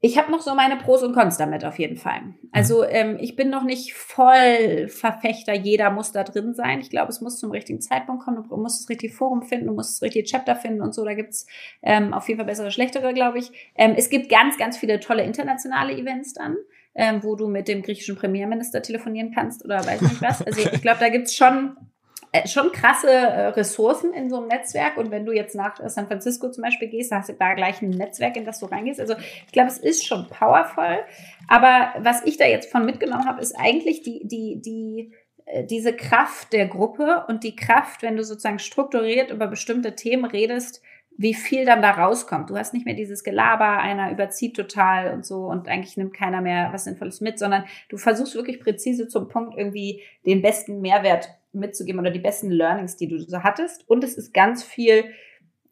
[0.01, 2.21] Ich habe noch so meine Pros und Cons damit auf jeden Fall.
[2.51, 2.89] Also mhm.
[2.89, 6.79] ähm, ich bin noch nicht voll Verfechter, jeder muss da drin sein.
[6.79, 8.43] Ich glaube, es muss zum richtigen Zeitpunkt kommen.
[8.47, 11.03] Du musst das richtige Forum finden, du musst das richtige Chapter finden und so.
[11.03, 11.47] Da gibt's
[11.81, 13.51] ähm, auf jeden Fall bessere, schlechtere, glaube ich.
[13.75, 16.55] Ähm, es gibt ganz, ganz viele tolle internationale Events dann
[16.95, 20.41] ähm, wo du mit dem griechischen Premierminister telefonieren kannst oder weiß nicht was.
[20.41, 21.75] Also ich glaube, da gibt's schon
[22.45, 24.97] schon krasse äh, Ressourcen in so einem Netzwerk.
[24.97, 27.89] Und wenn du jetzt nach San Francisco zum Beispiel gehst, hast du da gleich ein
[27.89, 28.99] Netzwerk, in das du reingehst.
[28.99, 30.99] Also ich glaube, es ist schon powerful.
[31.47, 35.11] Aber was ich da jetzt von mitgenommen habe, ist eigentlich die, die, die,
[35.45, 40.25] äh, diese Kraft der Gruppe und die Kraft, wenn du sozusagen strukturiert über bestimmte Themen
[40.25, 40.81] redest,
[41.17, 42.49] wie viel dann da rauskommt.
[42.49, 46.41] Du hast nicht mehr dieses Gelaber, einer überzieht total und so und eigentlich nimmt keiner
[46.41, 51.29] mehr was Sinnvolles mit, sondern du versuchst wirklich präzise zum Punkt irgendwie den besten Mehrwert
[51.59, 53.87] mitzugeben oder die besten Learnings, die du so hattest.
[53.89, 55.05] Und es ist ganz viel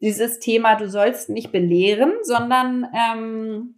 [0.00, 3.74] dieses Thema, du sollst nicht belehren, sondern ähm,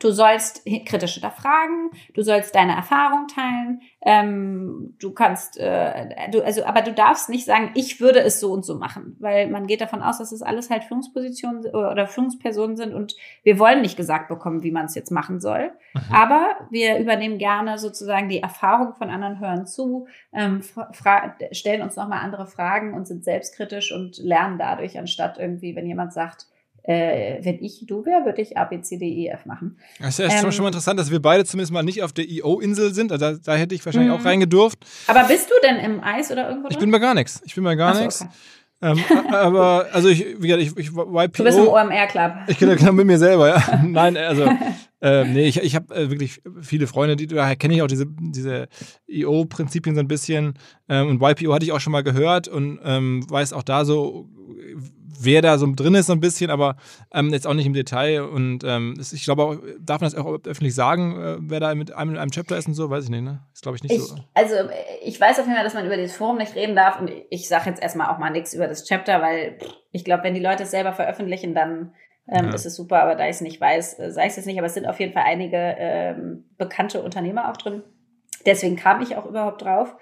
[0.00, 6.64] Du sollst kritisch hinterfragen, du sollst deine Erfahrung teilen, ähm, du kannst, äh, du, also,
[6.64, 9.80] aber du darfst nicht sagen, ich würde es so und so machen, weil man geht
[9.80, 14.28] davon aus, dass es alles halt Führungspositionen oder Führungspersonen sind und wir wollen nicht gesagt
[14.28, 15.72] bekommen, wie man es jetzt machen soll.
[15.94, 16.14] Mhm.
[16.14, 20.62] Aber wir übernehmen gerne sozusagen die Erfahrung von anderen, hören zu, ähm,
[21.50, 26.12] stellen uns nochmal andere Fragen und sind selbstkritisch und lernen dadurch, anstatt irgendwie, wenn jemand
[26.12, 26.46] sagt,
[26.88, 29.76] äh, wenn ich du wäre, würde ich A, B, C, D, E, F machen.
[30.00, 32.26] Das ist ja ähm, schon mal interessant, dass wir beide zumindest mal nicht auf der
[32.26, 33.12] IO-Insel sind.
[33.12, 34.26] Also da, da, hätte ich wahrscheinlich auch mhm.
[34.26, 34.78] reingedurft.
[35.06, 36.68] Aber bist du denn im Eis oder irgendwo?
[36.70, 37.42] Ich bin bei gar nichts.
[37.44, 38.22] Ich bin bei gar nichts.
[38.80, 39.02] Okay.
[39.02, 41.26] ähm, aber, also ich, wie gesagt, ich, ich YPO.
[41.26, 42.32] Du bist im OMR-Club.
[42.46, 43.82] Ich kenne genau mit mir selber, ja.
[43.86, 44.50] Nein, also,
[45.02, 48.06] ähm, nee, ich, ich habe äh, wirklich viele Freunde, die, daher kenne ich auch diese,
[48.06, 48.66] diese
[49.06, 50.54] IO-Prinzipien so ein bisschen.
[50.88, 54.26] Ähm, und YPO hatte ich auch schon mal gehört und ähm, weiß auch da so,
[55.20, 56.76] wer da so drin ist, so ein bisschen, aber
[57.12, 58.22] ähm, jetzt auch nicht im Detail.
[58.22, 61.92] Und ähm, ich glaube auch, darf man das auch öffentlich sagen, äh, wer da mit
[61.92, 62.90] einem in einem Chapter ist und so?
[62.90, 63.40] Weiß ich nicht, ne?
[63.52, 64.16] Ist, glaube ich, nicht ich, so.
[64.34, 64.54] Also,
[65.02, 67.48] ich weiß auf jeden Fall, dass man über dieses Forum nicht reden darf und ich
[67.48, 69.58] sage jetzt erstmal auch mal nichts über das Chapter, weil
[69.92, 71.92] ich glaube, wenn die Leute es selber veröffentlichen, dann
[72.28, 72.54] ähm, ja.
[72.54, 74.58] ist es super, aber da ich es nicht weiß, äh, sage ich es jetzt nicht,
[74.58, 77.82] aber es sind auf jeden Fall einige ähm, bekannte Unternehmer auch drin.
[78.44, 79.96] Deswegen kam ich auch überhaupt drauf.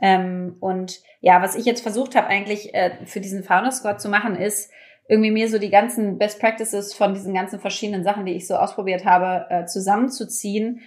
[0.00, 4.08] Ähm, und ja, was ich jetzt versucht habe eigentlich äh, für diesen Founder Squad zu
[4.08, 4.70] machen, ist
[5.08, 8.56] irgendwie mir so die ganzen Best Practices von diesen ganzen verschiedenen Sachen, die ich so
[8.56, 10.80] ausprobiert habe, äh, zusammenzuziehen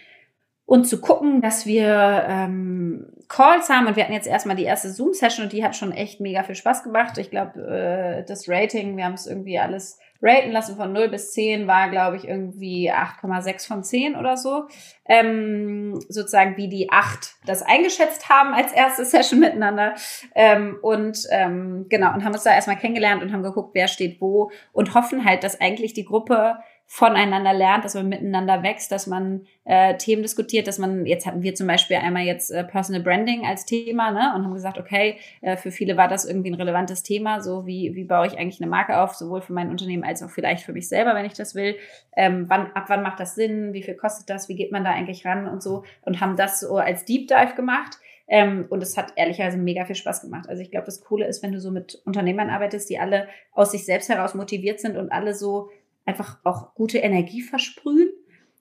[0.65, 3.88] und zu gucken, dass wir ähm, Calls haben.
[3.88, 6.56] Und wir hatten jetzt erstmal die erste Zoom-Session und die hat schon echt mega viel
[6.56, 7.17] Spaß gemacht.
[7.17, 11.34] Ich glaube, äh, das Rating, wir haben es irgendwie alles raten lassen von 0 bis
[11.34, 14.68] 10 war, glaube ich, irgendwie 8,6 von 10 oder so.
[15.06, 19.96] Ähm, sozusagen wie die 8 das eingeschätzt haben als erste Session miteinander.
[20.36, 24.22] Ähm, und ähm, genau, und haben uns da erstmal kennengelernt und haben geguckt, wer steht
[24.22, 26.58] wo und hoffen halt, dass eigentlich die Gruppe
[26.94, 31.42] voneinander lernt, dass man miteinander wächst, dass man äh, Themen diskutiert, dass man, jetzt hatten
[31.42, 35.16] wir zum Beispiel einmal jetzt äh, Personal Branding als Thema, ne, und haben gesagt, okay,
[35.40, 38.62] äh, für viele war das irgendwie ein relevantes Thema, so wie, wie baue ich eigentlich
[38.62, 41.34] eine Marke auf, sowohl für mein Unternehmen als auch vielleicht für mich selber, wenn ich
[41.34, 41.78] das will.
[42.18, 43.72] Ähm, wann, ab wann macht das Sinn?
[43.72, 44.50] Wie viel kostet das?
[44.50, 45.86] Wie geht man da eigentlich ran und so?
[46.02, 48.00] Und haben das so als Deep Dive gemacht.
[48.28, 50.50] Ähm, und es hat ehrlicherweise mega viel Spaß gemacht.
[50.50, 53.72] Also ich glaube, das Coole ist, wenn du so mit Unternehmern arbeitest, die alle aus
[53.72, 55.70] sich selbst heraus motiviert sind und alle so
[56.06, 58.10] einfach auch gute Energie versprühen,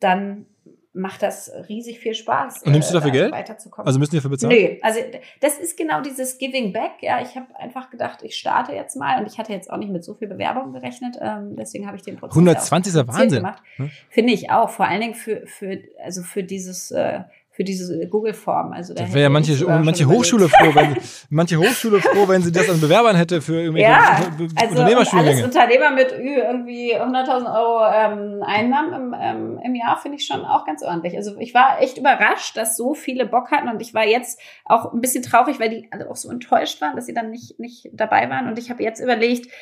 [0.00, 0.46] dann
[0.92, 2.62] macht das riesig viel Spaß.
[2.64, 3.33] Und nimmst du dafür äh, Geld?
[3.33, 3.87] Weiterzukommen.
[3.87, 4.55] Also müssen die dafür bezahlen?
[4.55, 4.98] Nee, also
[5.40, 6.94] das ist genau dieses Giving Back.
[7.00, 9.92] Ja, ich habe einfach gedacht, ich starte jetzt mal und ich hatte jetzt auch nicht
[9.92, 13.42] mit so viel Bewerbung gerechnet, ähm, deswegen habe ich den Prozess 120 ist ja Wahnsinn.
[13.42, 13.62] Gemacht.
[13.76, 13.90] Hm?
[14.09, 17.20] Finde ich auch, vor allen Dingen für für also für dieses äh,
[17.61, 18.73] für diese Google-Form.
[18.73, 20.96] Also da wäre ja manche, manche Hochschule froh, wenn
[21.29, 24.16] manche Hochschule froh, wenn sie das an Bewerbern hätte für irgendwelche ja,
[24.57, 25.44] also Unternehmerstudiengänge.
[25.44, 30.64] Unternehmer mit irgendwie 100.000 Euro ähm, Einnahmen im, ähm, im Jahr finde ich schon auch
[30.64, 31.14] ganz ordentlich.
[31.18, 34.94] Also ich war echt überrascht, dass so viele Bock hatten und ich war jetzt auch
[34.94, 37.90] ein bisschen traurig, weil die alle auch so enttäuscht waren, dass sie dann nicht, nicht
[37.92, 39.53] dabei waren und ich habe jetzt überlegt,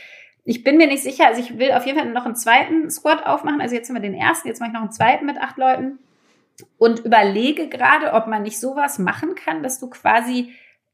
[0.44, 3.26] ich bin mir nicht sicher, also ich will auf jeden Fall noch einen zweiten Squad
[3.26, 3.60] aufmachen.
[3.60, 5.98] Also jetzt haben wir den ersten, jetzt mache ich noch einen zweiten mit acht Leuten
[6.76, 10.52] und überlege gerade, ob man nicht sowas machen kann, dass du quasi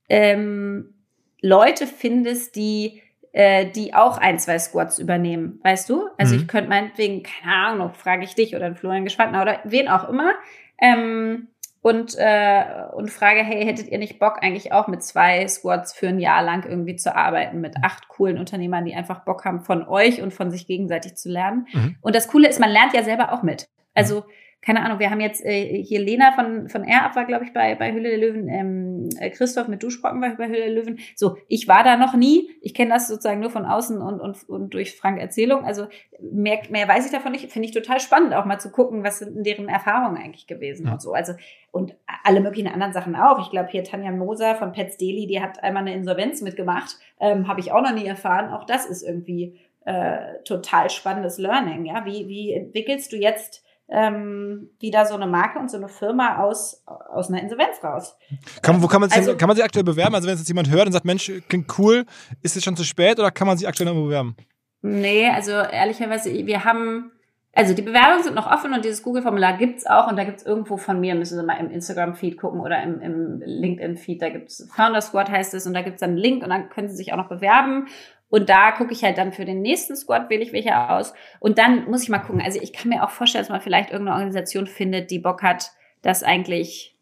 [0.09, 0.95] ähm,
[1.41, 6.09] Leute findest, die äh, die auch ein, zwei Squats übernehmen, weißt du?
[6.19, 6.41] Also mhm.
[6.41, 10.35] ich könnte meinetwegen, keine Ahnung, frage ich dich oder Florian Geschwantner oder wen auch immer,
[10.79, 11.49] ähm,
[11.85, 16.09] und, äh, und frage, hey, hättet ihr nicht Bock, eigentlich auch mit zwei Squads für
[16.09, 19.87] ein Jahr lang irgendwie zu arbeiten, mit acht coolen Unternehmern, die einfach Bock haben, von
[19.87, 21.67] euch und von sich gegenseitig zu lernen.
[21.75, 21.97] Mhm.
[22.01, 23.69] Und das Coole ist, man lernt ja selber auch mit.
[23.93, 24.25] Also
[24.65, 27.75] keine Ahnung, wir haben jetzt äh, hier Lena von, von AirUp war, glaube ich, bei,
[27.75, 30.99] bei Hülle der Löwen, ähm, äh, Christoph mit Duschbrocken war bei Hülle der Löwen.
[31.15, 32.51] So, ich war da noch nie.
[32.63, 35.65] Ich kenne das sozusagen nur von außen und, und, und durch Frank Erzählung.
[35.65, 35.87] Also
[36.19, 37.51] mehr, mehr weiß ich davon nicht.
[37.53, 40.95] Finde ich total spannend, auch mal zu gucken, was sind deren Erfahrungen eigentlich gewesen ja.
[40.95, 41.13] und so.
[41.13, 41.35] Also,
[41.71, 43.41] und alle möglichen anderen Sachen auch.
[43.41, 46.97] Ich glaube, hier Tanja Moser von Pets Daily, die hat einmal eine Insolvenz mitgemacht.
[47.21, 48.51] Ähm, Habe ich auch noch nie erfahren.
[48.51, 51.85] Auch das ist irgendwie äh, total spannendes Learning.
[51.85, 56.39] Ja, wie, wie entwickelst du jetzt ähm, wieder so eine Marke und so eine Firma
[56.39, 58.17] aus, aus einer Insolvenz raus.
[58.63, 60.15] Kann, wo kann man, sich, also, kann man sich aktuell bewerben?
[60.15, 62.07] Also wenn jetzt jemand hört und sagt, Mensch, klingt cool,
[62.43, 64.37] ist es schon zu spät oder kann man sich aktuell noch bewerben?
[64.81, 67.13] Nee, also ehrlicherweise, wir haben,
[67.55, 70.77] also die Bewerbungen sind noch offen und dieses Google-Formular gibt's auch und da gibt's irgendwo
[70.77, 75.01] von mir, müssen Sie mal im Instagram-Feed gucken oder im, im LinkedIn-Feed, da gibt's Founder
[75.01, 77.17] Squad heißt es und da gibt's dann einen Link und dann können Sie sich auch
[77.17, 77.87] noch bewerben
[78.35, 81.15] und da gucke ich halt dann für den nächsten Squad, wähle ich welche aus.
[81.39, 82.43] Und dann muss ich mal gucken.
[82.45, 85.71] Also ich kann mir auch vorstellen, dass man vielleicht irgendeine Organisation findet, die Bock hat,
[86.03, 86.97] das eigentlich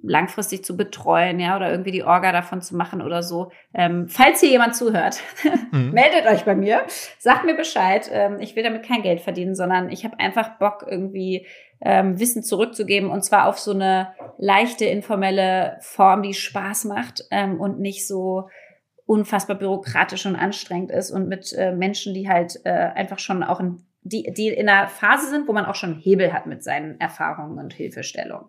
[0.00, 3.50] langfristig zu betreuen, ja, oder irgendwie die Orga davon zu machen oder so.
[3.74, 5.18] Ähm, falls hier jemand zuhört,
[5.72, 5.90] mhm.
[5.90, 6.82] meldet euch bei mir,
[7.18, 8.08] sagt mir Bescheid.
[8.12, 11.48] Ähm, ich will damit kein Geld verdienen, sondern ich habe einfach Bock, irgendwie
[11.80, 17.60] ähm, Wissen zurückzugeben und zwar auf so eine leichte, informelle Form, die Spaß macht ähm,
[17.60, 18.48] und nicht so
[19.06, 23.60] unfassbar bürokratisch und anstrengend ist und mit äh, Menschen, die halt äh, einfach schon auch
[23.60, 27.00] in, die, die in einer Phase sind, wo man auch schon Hebel hat mit seinen
[27.00, 28.48] Erfahrungen und Hilfestellungen.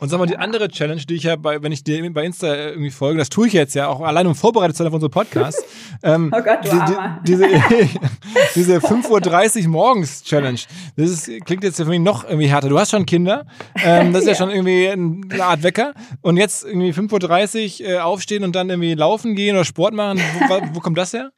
[0.00, 2.54] Und sag mal, die andere Challenge, die ich ja bei, wenn ich dir bei Insta
[2.54, 5.10] irgendwie folge, das tue ich jetzt ja auch allein um vorbereitet zu sein auf unseren
[5.10, 5.62] Podcast.
[6.02, 7.44] Ähm, oh Gott, du die, die, diese,
[8.54, 10.58] diese 5.30 Uhr morgens Challenge.
[10.96, 12.70] Das ist, klingt jetzt für mich noch irgendwie härter.
[12.70, 13.46] Du hast schon Kinder.
[13.84, 14.32] Ähm, das ist ja.
[14.32, 14.38] ja.
[14.38, 15.92] schon irgendwie eine Art Wecker.
[16.22, 20.18] Und jetzt irgendwie 5.30 Uhr äh, aufstehen und dann irgendwie laufen gehen oder Sport machen.
[20.48, 21.30] Wo, wo kommt das her?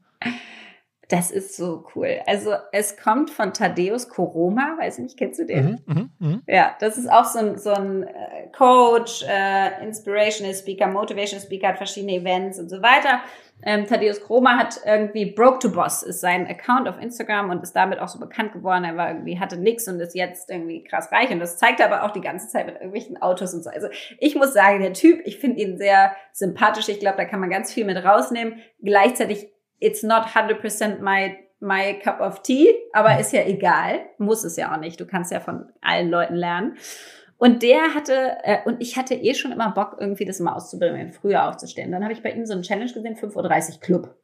[1.12, 2.22] Das ist so cool.
[2.26, 5.82] Also es kommt von Thaddeus Koroma, weiß nicht, kennst du den?
[5.84, 6.38] Mhm, mh, mh.
[6.46, 11.68] Ja, das ist auch so ein, so ein äh, Coach, äh, Inspirational Speaker, Motivational Speaker,
[11.68, 13.20] hat verschiedene Events und so weiter.
[13.62, 17.76] Ähm, Thaddeus Koroma hat irgendwie Broke to Boss, ist sein Account auf Instagram und ist
[17.76, 18.84] damit auch so bekannt geworden.
[18.84, 21.92] Er war irgendwie, hatte nix und ist jetzt irgendwie krass reich und das zeigt er
[21.92, 23.68] aber auch die ganze Zeit mit irgendwelchen Autos und so.
[23.68, 26.88] Also ich muss sagen, der Typ, ich finde ihn sehr sympathisch.
[26.88, 28.60] Ich glaube, da kann man ganz viel mit rausnehmen.
[28.82, 29.51] Gleichzeitig
[29.82, 34.72] it's not 100% my my cup of tea, aber ist ja egal, muss es ja
[34.72, 35.00] auch nicht.
[35.00, 36.76] Du kannst ja von allen Leuten lernen.
[37.38, 41.12] Und der hatte, äh, und ich hatte eh schon immer Bock, irgendwie das mal auszubilden,
[41.12, 41.92] früher aufzustellen.
[41.92, 44.16] Dann habe ich bei ihm so eine Challenge gesehen, 5.30 Uhr Club.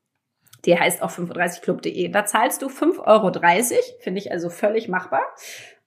[0.65, 2.09] Die heißt auch 5.30club.de.
[2.09, 5.23] Da zahlst du 5,30 Euro, finde ich also völlig machbar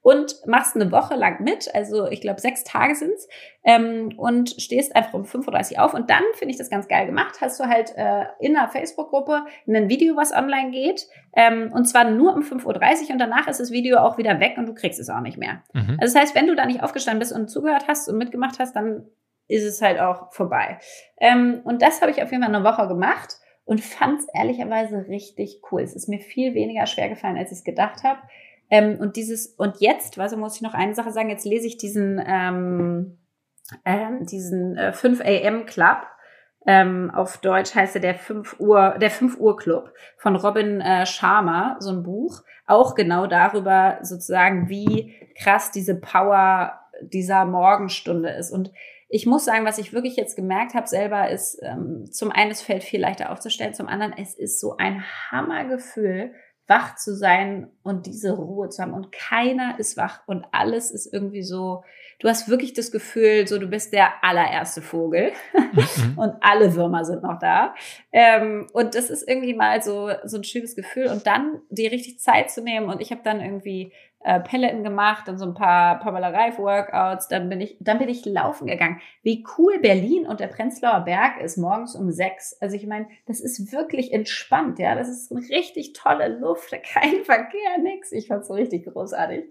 [0.01, 3.27] und machst eine Woche lang mit, also ich glaube sechs Tage sind's,
[3.63, 7.05] ähm, und stehst einfach um 5.30 Uhr auf und dann finde ich das ganz geil
[7.05, 11.85] gemacht, hast du halt äh, in einer Facebook-Gruppe ein Video, was online geht ähm, und
[11.85, 14.73] zwar nur um 5.30 Uhr und danach ist das Video auch wieder weg und du
[14.73, 15.63] kriegst es auch nicht mehr.
[15.73, 15.97] Mhm.
[16.01, 18.75] Also das heißt, wenn du da nicht aufgestanden bist und zugehört hast und mitgemacht hast,
[18.75, 19.05] dann
[19.47, 20.79] ist es halt auch vorbei.
[21.19, 23.35] Ähm, und das habe ich auf jeden Fall eine Woche gemacht
[23.65, 25.81] und fand es ehrlicherweise richtig cool.
[25.81, 28.19] Es ist mir viel weniger schwer gefallen, als ich es gedacht habe.
[28.71, 31.77] Ähm, und dieses, und jetzt, also muss ich noch eine Sache sagen, jetzt lese ich
[31.77, 33.19] diesen, ähm,
[33.85, 35.97] ähm, diesen äh, 5 AM Club.
[36.65, 41.05] Ähm, auf Deutsch heißt er der 5 Uhr, der 5 Uhr Club von Robin äh,
[41.05, 42.43] Sharma, so ein Buch.
[42.65, 48.51] Auch genau darüber sozusagen, wie krass diese Power dieser Morgenstunde ist.
[48.51, 48.71] Und
[49.09, 52.61] ich muss sagen, was ich wirklich jetzt gemerkt habe selber, ist ähm, zum einen, es
[52.61, 56.31] fällt viel leichter aufzustellen, zum anderen, es ist so ein Hammergefühl,
[56.71, 61.13] wach zu sein und diese Ruhe zu haben und keiner ist wach und alles ist
[61.13, 61.83] irgendwie so,
[62.19, 66.13] du hast wirklich das Gefühl, so du bist der allererste Vogel mhm.
[66.17, 67.75] und alle Würmer sind noch da.
[68.13, 72.19] Ähm, und das ist irgendwie mal so, so ein schönes Gefühl und dann die richtig
[72.19, 73.91] Zeit zu nehmen und ich habe dann irgendwie
[74.23, 77.27] äh, Peloton gemacht und so ein paar Pamela Reif Workouts.
[77.27, 79.01] Dann bin ich, dann bin ich laufen gegangen.
[79.23, 82.55] Wie cool Berlin und der Prenzlauer Berg ist morgens um sechs.
[82.61, 84.95] Also ich meine, das ist wirklich entspannt, ja.
[84.95, 88.11] Das ist eine richtig tolle Luft, kein Verkehr, nix.
[88.11, 89.45] Ich fand's so richtig großartig.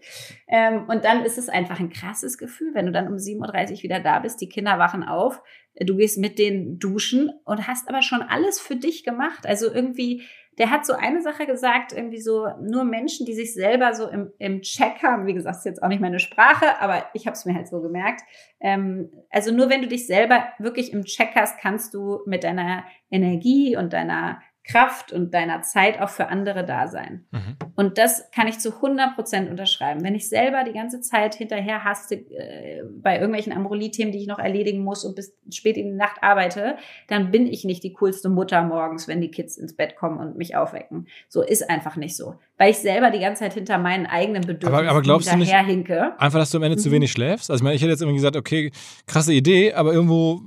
[0.48, 3.82] Ähm, und dann ist es einfach ein krasses Gefühl, wenn du dann um 7.30 Uhr
[3.82, 5.42] wieder da bist, die Kinder wachen auf,
[5.78, 9.46] du gehst mit den duschen und hast aber schon alles für dich gemacht.
[9.46, 10.22] Also irgendwie
[10.60, 14.30] der hat so eine Sache gesagt, irgendwie so, nur Menschen, die sich selber so im,
[14.38, 17.46] im Check haben, wie gesagt, ist jetzt auch nicht meine Sprache, aber ich habe es
[17.46, 18.20] mir halt so gemerkt.
[18.60, 22.84] Ähm, also nur wenn du dich selber wirklich im Check hast, kannst du mit deiner
[23.10, 27.24] Energie und deiner Kraft und deiner Zeit auch für andere da sein.
[27.30, 27.56] Mhm.
[27.76, 30.04] Und das kann ich zu 100 Prozent unterschreiben.
[30.04, 34.38] Wenn ich selber die ganze Zeit hinterher haste äh, bei irgendwelchen Amorelie-Themen, die ich noch
[34.38, 36.76] erledigen muss und bis spät in die Nacht arbeite,
[37.08, 40.36] dann bin ich nicht die coolste Mutter morgens, wenn die Kids ins Bett kommen und
[40.36, 41.06] mich aufwecken.
[41.28, 42.34] So ist einfach nicht so.
[42.58, 45.54] Weil ich selber die ganze Zeit hinter meinen eigenen Bedürfnissen aber, aber glaubst du nicht
[45.54, 46.12] hinke.
[46.18, 46.82] Einfach, dass du am Ende mhm.
[46.82, 47.50] zu wenig schläfst?
[47.50, 48.70] Also ich meine, ich hätte jetzt irgendwie gesagt, okay,
[49.06, 50.42] krasse Idee, aber irgendwo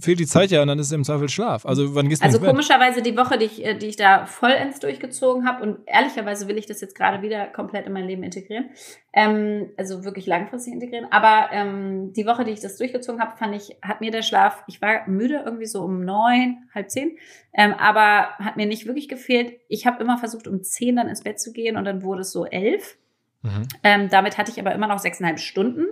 [0.00, 1.66] fehlt die Zeit ja und dann ist im Zweifel Schlaf.
[1.66, 4.80] Also wann gehst du Also komischerweise die Woche, die ich, äh, die ich da vollends
[4.80, 8.70] durchgezogen habe und ehrlicherweise will ich das jetzt gerade wieder komplett in mein Leben integrieren.
[9.12, 11.06] Ähm, also wirklich langfristig integrieren.
[11.10, 14.62] Aber ähm, die Woche, die ich das durchgezogen habe, fand ich, hat mir der Schlaf,
[14.66, 17.16] ich war müde irgendwie so um neun, halb zehn,
[17.52, 19.54] ähm, aber hat mir nicht wirklich gefehlt.
[19.68, 22.32] Ich habe immer versucht, um zehn dann ins Bett zu gehen und dann wurde es
[22.32, 22.96] so elf.
[23.42, 23.68] Mhm.
[23.82, 25.86] Ähm, damit hatte ich aber immer noch sechseinhalb Stunden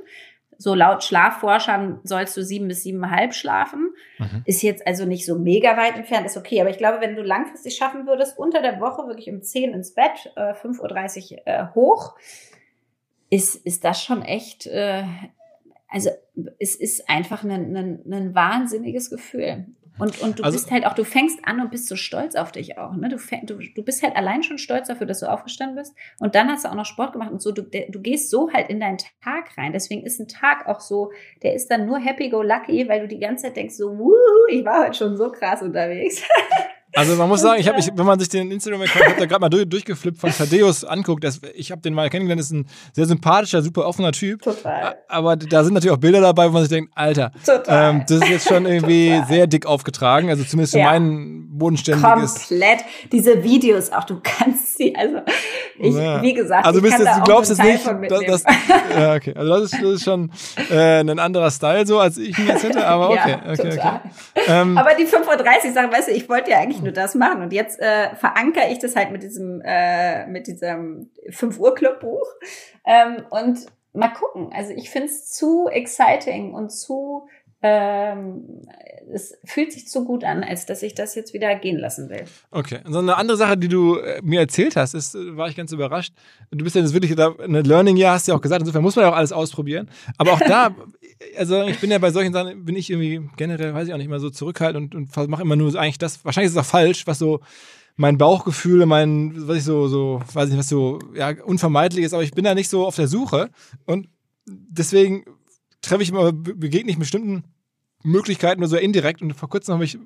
[0.61, 3.95] so laut Schlafforschern sollst du sieben bis siebeneinhalb schlafen.
[4.19, 4.43] Mhm.
[4.45, 6.61] Ist jetzt also nicht so mega weit entfernt, ist okay.
[6.61, 9.95] Aber ich glaube, wenn du langfristig schaffen würdest, unter der Woche wirklich um zehn ins
[9.95, 12.17] Bett, äh, 5.30 Uhr äh, hoch,
[13.31, 15.05] ist, ist das schon echt, äh,
[15.89, 16.11] also
[16.59, 19.67] es ist einfach ein, ein, ein wahnsinniges Gefühl.
[19.99, 22.53] Und, und du also, bist halt auch, du fängst an und bist so stolz auf
[22.53, 22.95] dich auch.
[22.95, 23.09] Ne?
[23.09, 25.95] Du, du, du bist halt allein schon stolz dafür, dass du aufgestanden bist.
[26.21, 27.53] Und dann hast du auch noch Sport gemacht und so.
[27.53, 29.73] Du, du gehst so halt in deinen Tag rein.
[29.73, 33.09] Deswegen ist ein Tag auch so, der ist dann nur happy go lucky, weil du
[33.09, 34.15] die ganze Zeit denkst so, wuhu,
[34.51, 36.23] ich war heute schon so krass unterwegs.
[36.95, 40.19] Also man muss sagen, ich habe, wenn man sich den Instagram-Account, gerade mal durch, durchgeflippt
[40.19, 44.13] von Thaddeus anguckt, das, ich habe den mal kennengelernt, ist ein sehr sympathischer, super offener
[44.13, 44.43] Typ.
[44.43, 44.97] Total.
[45.09, 47.33] Aber da sind natürlich auch Bilder dabei, wo man sich denkt, Alter,
[47.67, 49.29] ähm, das ist jetzt schon irgendwie Total.
[49.29, 50.87] sehr dick aufgetragen, also zumindest für ja.
[50.87, 52.49] mein bodenständiges.
[52.49, 52.81] Komplett.
[53.13, 55.19] Diese Videos auch, du kannst sie, also
[55.79, 56.23] ich, ja.
[56.23, 57.87] wie gesagt, also bist jetzt, du glaubst jetzt nicht,
[58.29, 58.45] dass,
[58.99, 60.31] ja, okay, also das ist, das ist schon
[60.71, 64.01] äh, ein anderer Style so, als ich ihn jetzt hätte, aber okay, ja, okay, okay.
[64.49, 67.43] Ähm, aber die 5.30 Uhr Sachen, weißt du, ich wollte ja eigentlich nur das machen
[67.43, 72.01] und jetzt äh, verankere ich das halt mit diesem, äh, mit diesem 5 Uhr Club
[72.01, 72.27] Buch
[72.87, 74.51] ähm, und mal gucken.
[74.55, 77.29] Also ich finde es zu exciting und zu
[77.61, 78.63] ähm,
[79.13, 82.25] es fühlt sich zu gut an, als dass ich das jetzt wieder gehen lassen will.
[82.51, 82.81] Okay.
[82.85, 85.57] Und so eine andere Sache, die du äh, mir erzählt hast, ist, äh, war ich
[85.57, 86.13] ganz überrascht.
[86.51, 88.61] Du bist ja jetzt wirklich da, eine Learning Jahr, hast du ja auch gesagt.
[88.61, 89.91] Insofern muss man ja auch alles ausprobieren.
[90.19, 90.75] Aber auch da,
[91.39, 94.07] also ich bin ja bei solchen Sachen, bin ich irgendwie generell, weiß ich auch nicht,
[94.07, 97.07] immer so zurückhaltend und, und mache immer nur eigentlich das, wahrscheinlich ist es auch falsch,
[97.07, 97.41] was so
[97.97, 102.15] mein Bauchgefühl, mein, was ich so, so, weiß ich nicht, was so, ja, unvermeidlich ist,
[102.15, 103.51] aber ich bin da nicht so auf der Suche
[103.87, 104.09] und
[104.47, 105.25] deswegen
[105.83, 107.45] treffe ich immer, begegne ich bestimmten
[108.03, 109.23] Möglichkeiten nur so indirekt.
[109.23, 109.99] Und vor kurzem ich,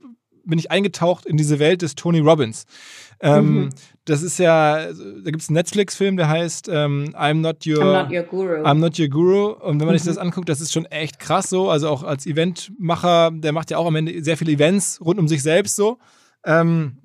[0.44, 2.64] bin ich eingetaucht in diese Welt des Tony Robbins.
[3.20, 3.68] Ähm, mhm.
[4.04, 8.02] Das ist ja, da gibt es einen Netflix-Film, der heißt ähm, I'm, not your, I'm
[8.02, 8.54] Not Your Guru.
[8.64, 9.46] I'm Not Your Guru.
[9.52, 9.98] Und wenn man mhm.
[9.98, 11.70] sich das anguckt, das ist schon echt krass so.
[11.70, 15.28] Also auch als Eventmacher, der macht ja auch am Ende sehr viele Events rund um
[15.28, 15.98] sich selbst so.
[16.44, 16.98] Ähm,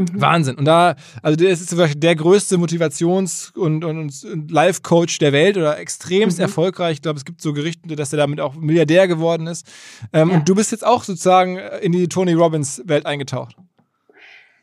[0.00, 0.20] Mhm.
[0.20, 0.56] Wahnsinn.
[0.56, 5.56] Und da, also der ist vielleicht der größte Motivations- und, und, und Life-Coach der Welt
[5.56, 6.42] oder extremst mhm.
[6.42, 6.94] erfolgreich.
[6.94, 9.66] Ich glaube, es gibt so Gerichte, dass er damit auch Milliardär geworden ist.
[10.12, 10.36] Ähm, ja.
[10.36, 13.56] Und du bist jetzt auch sozusagen in die Tony Robbins-Welt eingetaucht.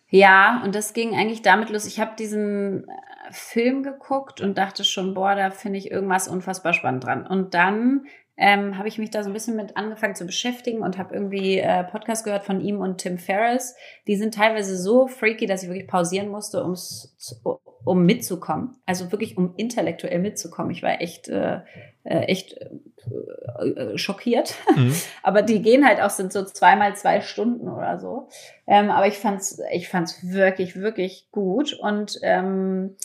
[0.09, 1.85] Ja, und das ging eigentlich damit los.
[1.85, 2.91] Ich habe diesen äh,
[3.31, 7.27] Film geguckt und dachte schon, boah, da finde ich irgendwas unfassbar spannend dran.
[7.27, 8.05] Und dann
[8.37, 11.57] ähm, habe ich mich da so ein bisschen mit angefangen zu beschäftigen und habe irgendwie
[11.57, 13.75] äh, Podcast gehört von ihm und Tim Ferriss.
[14.05, 17.15] Die sind teilweise so freaky, dass ich wirklich pausieren musste, ums,
[17.83, 18.75] um mitzukommen.
[18.85, 20.69] Also wirklich um intellektuell mitzukommen.
[20.71, 21.61] Ich war echt, äh,
[22.03, 24.53] äh echt äh, äh, schockiert.
[24.75, 24.93] Mhm.
[25.23, 28.29] aber die gehen halt auch, sind so zweimal zwei Stunden oder so.
[28.67, 32.95] Ähm, aber ich fand's, ich fand's wirklich, wirklich gut und ähm,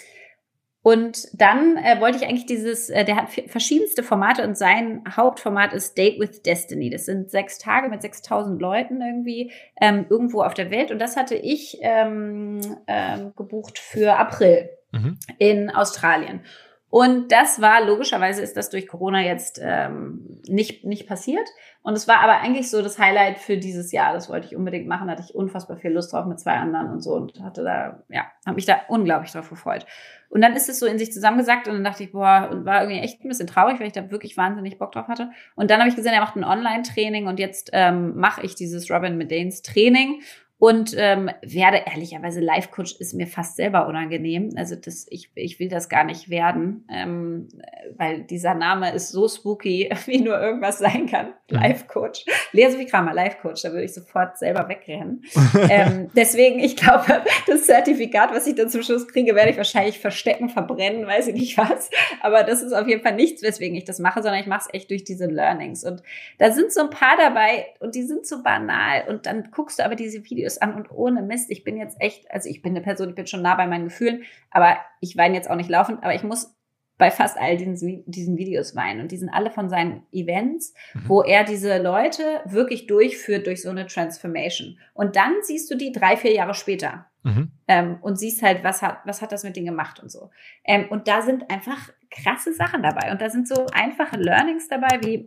[0.82, 5.72] und dann äh, wollte ich eigentlich dieses, äh, der hat verschiedenste Formate und sein Hauptformat
[5.72, 6.90] ist Date with Destiny.
[6.90, 10.90] Das sind sechs Tage mit 6000 Leuten irgendwie ähm, irgendwo auf der Welt.
[10.90, 14.70] Und das hatte ich ähm, ähm, gebucht für April.
[14.92, 15.18] mhm.
[15.38, 16.42] in Australien.
[16.90, 21.48] Und das war, logischerweise ist das durch Corona jetzt ähm, nicht, nicht passiert.
[21.80, 24.12] Und es war aber eigentlich so das Highlight für dieses Jahr.
[24.12, 25.06] Das wollte ich unbedingt machen.
[25.06, 28.02] Da hatte ich unfassbar viel Lust drauf mit zwei anderen und so und hatte da,
[28.10, 29.86] ja, habe mich da unglaublich drauf gefreut.
[30.32, 32.80] Und dann ist es so in sich zusammengesagt und dann dachte ich, boah, und war
[32.80, 35.30] irgendwie echt ein bisschen traurig, weil ich da wirklich wahnsinnig Bock drauf hatte.
[35.56, 38.90] Und dann habe ich gesehen, er macht ein Online-Training und jetzt ähm, mache ich dieses
[38.90, 40.22] Robin Medanes Training
[40.62, 44.50] und ähm, werde ehrlicherweise Life-Coach ist mir fast selber unangenehm.
[44.54, 47.48] Also das, ich, ich will das gar nicht werden, ähm,
[47.96, 51.34] weil dieser Name ist so spooky, wie nur irgendwas sein kann.
[51.50, 51.56] Mhm.
[51.56, 52.26] Life-Coach.
[52.52, 55.24] Lea Sophie Kramer, Life-Coach, da würde ich sofort selber wegrennen.
[55.68, 59.98] ähm, deswegen, ich glaube, das Zertifikat, was ich dann zum Schluss kriege, werde ich wahrscheinlich
[59.98, 61.90] verstecken, verbrennen, weiß ich nicht was.
[62.20, 64.74] Aber das ist auf jeden Fall nichts, weswegen ich das mache, sondern ich mache es
[64.74, 65.82] echt durch diese Learnings.
[65.82, 66.04] Und
[66.38, 69.08] da sind so ein paar dabei und die sind so banal.
[69.08, 72.00] Und dann guckst du aber diese Videos Videos an und ohne Mist, ich bin jetzt
[72.00, 75.16] echt, also ich bin eine Person, ich bin schon nah bei meinen Gefühlen, aber ich
[75.16, 76.54] weine jetzt auch nicht laufend, aber ich muss
[76.98, 79.00] bei fast all diesen, diesen Videos weinen.
[79.00, 81.08] Und die sind alle von seinen Events, mhm.
[81.08, 84.78] wo er diese Leute wirklich durchführt durch so eine Transformation.
[84.94, 87.06] Und dann siehst du die drei, vier Jahre später.
[87.24, 87.50] Mhm.
[87.66, 90.30] Ähm, und siehst halt, was hat, was hat das mit denen gemacht und so.
[90.64, 93.10] Ähm, und da sind einfach krasse Sachen dabei.
[93.10, 95.26] Und da sind so einfache Learnings dabei, wie,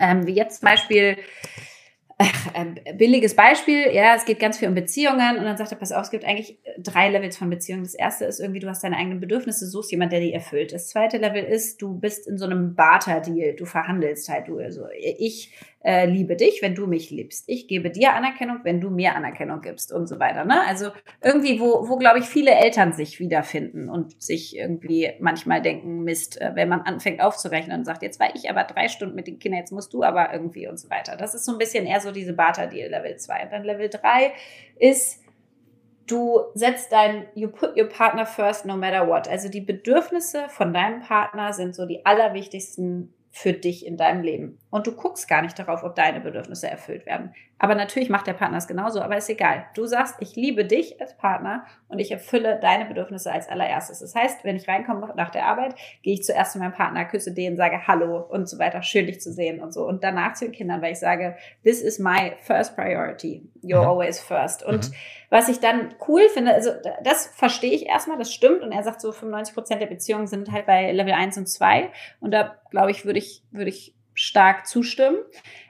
[0.00, 1.18] ähm, wie jetzt zum Beispiel,
[2.18, 5.78] ach, ein billiges Beispiel, ja, es geht ganz viel um Beziehungen und dann sagt er,
[5.78, 7.82] pass auf, es gibt eigentlich drei Levels von Beziehungen.
[7.82, 10.72] Das erste ist irgendwie, du hast deine eigenen Bedürfnisse, suchst jemand, der die erfüllt.
[10.72, 14.86] Das zweite Level ist, du bist in so einem Barter-Deal, du verhandelst halt, du, also
[14.96, 15.52] ich
[15.86, 17.44] äh, liebe dich, wenn du mich liebst.
[17.46, 20.44] Ich gebe dir Anerkennung, wenn du mir Anerkennung gibst und so weiter.
[20.44, 20.60] Ne?
[20.66, 20.90] Also
[21.22, 26.40] irgendwie, wo, wo glaube ich, viele Eltern sich wiederfinden und sich irgendwie manchmal denken, Mist,
[26.40, 29.38] äh, wenn man anfängt aufzurechnen und sagt, jetzt war ich aber drei Stunden mit den
[29.38, 31.16] Kindern, jetzt musst du aber irgendwie und so weiter.
[31.16, 33.44] Das ist so ein bisschen eher so diese Barter-Deal Level 2.
[33.44, 34.32] Und dann Level 3
[34.80, 35.22] ist,
[36.08, 39.28] du setzt dein, you put your partner first no matter what.
[39.28, 44.58] Also die Bedürfnisse von deinem Partner sind so die allerwichtigsten für dich in deinem Leben.
[44.70, 47.32] Und du guckst gar nicht darauf, ob deine Bedürfnisse erfüllt werden.
[47.58, 49.66] Aber natürlich macht der Partner es genauso, aber ist egal.
[49.74, 54.00] Du sagst, ich liebe dich als Partner und ich erfülle deine Bedürfnisse als allererstes.
[54.00, 57.32] Das heißt, wenn ich reinkomme nach der Arbeit, gehe ich zuerst zu meinem Partner, küsse
[57.32, 59.86] den, sage Hallo und so weiter, schön dich zu sehen und so.
[59.86, 63.48] Und danach zu den Kindern, weil ich sage, this is my first priority.
[63.62, 63.88] You're mhm.
[63.88, 64.62] always first.
[64.62, 64.94] Und mhm.
[65.30, 68.62] was ich dann cool finde, also das verstehe ich erstmal, das stimmt.
[68.62, 71.90] Und er sagt so, 95 Prozent der Beziehungen sind halt bei Level 1 und 2.
[72.20, 75.18] Und da, glaube ich, würde ich, würde ich stark zustimmen,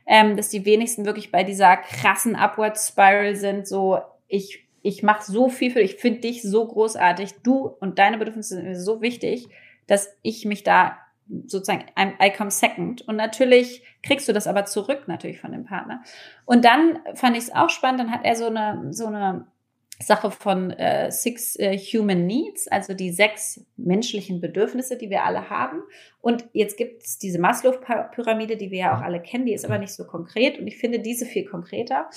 [0.07, 5.25] ähm, dass die wenigsten wirklich bei dieser krassen Upward Spiral sind, so ich ich mache
[5.25, 8.79] so viel für dich, ich finde dich so großartig, du und deine Bedürfnisse sind mir
[8.79, 9.49] so wichtig,
[9.89, 10.97] dass ich mich da
[11.47, 16.03] sozusagen I come second und natürlich kriegst du das aber zurück natürlich von dem Partner.
[16.45, 19.49] Und dann fand ich es auch spannend, dann hat er so eine so eine
[19.99, 25.49] Sache von äh, Six äh, Human Needs, also die sechs menschlichen Bedürfnisse, die wir alle
[25.49, 25.83] haben.
[26.21, 29.79] Und jetzt gibt es diese Maslow-Pyramide, die wir ja auch alle kennen, die ist aber
[29.79, 32.11] nicht so konkret und ich finde diese viel konkreter.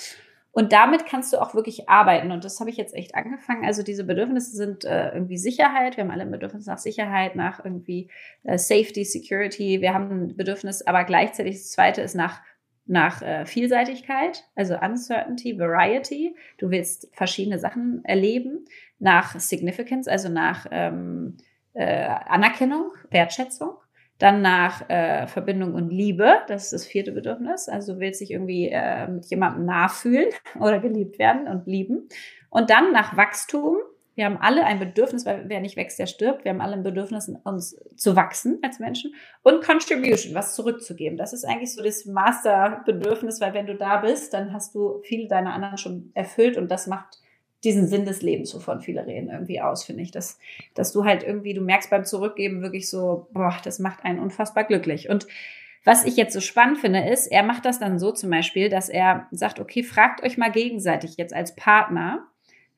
[0.52, 2.32] Und damit kannst du auch wirklich arbeiten.
[2.32, 3.64] Und das habe ich jetzt echt angefangen.
[3.64, 5.96] Also diese Bedürfnisse sind äh, irgendwie Sicherheit.
[5.96, 8.08] Wir haben alle ein Bedürfnis nach Sicherheit, nach irgendwie
[8.42, 9.80] äh, Safety, Security.
[9.80, 12.40] Wir haben ein Bedürfnis, aber gleichzeitig das zweite ist nach
[12.86, 16.34] nach äh, Vielseitigkeit, also Uncertainty, Variety.
[16.58, 18.64] Du willst verschiedene Sachen erleben.
[18.98, 21.36] Nach Significance, also nach ähm,
[21.72, 23.74] äh, Anerkennung, Wertschätzung.
[24.18, 27.70] Dann nach äh, Verbindung und Liebe, das ist das vierte Bedürfnis.
[27.70, 30.28] Also du willst dich irgendwie äh, mit jemandem nachfühlen
[30.60, 32.08] oder geliebt werden und lieben.
[32.50, 33.78] Und dann nach Wachstum,
[34.20, 36.44] wir haben alle ein Bedürfnis, weil wer nicht wächst, der stirbt.
[36.44, 39.14] Wir haben alle ein Bedürfnis, uns zu wachsen als Menschen.
[39.42, 41.16] Und Contribution, was zurückzugeben.
[41.16, 45.26] Das ist eigentlich so das Masterbedürfnis, weil wenn du da bist, dann hast du viele
[45.26, 47.18] deiner anderen schon erfüllt und das macht
[47.64, 50.10] diesen Sinn des Lebens, wovon viele reden, irgendwie aus, finde ich.
[50.10, 50.38] Dass,
[50.74, 54.64] dass du halt irgendwie, du merkst beim Zurückgeben wirklich so, boah, das macht einen unfassbar
[54.64, 55.08] glücklich.
[55.08, 55.28] Und
[55.82, 58.90] was ich jetzt so spannend finde, ist, er macht das dann so zum Beispiel, dass
[58.90, 62.26] er sagt, okay, fragt euch mal gegenseitig jetzt als Partner,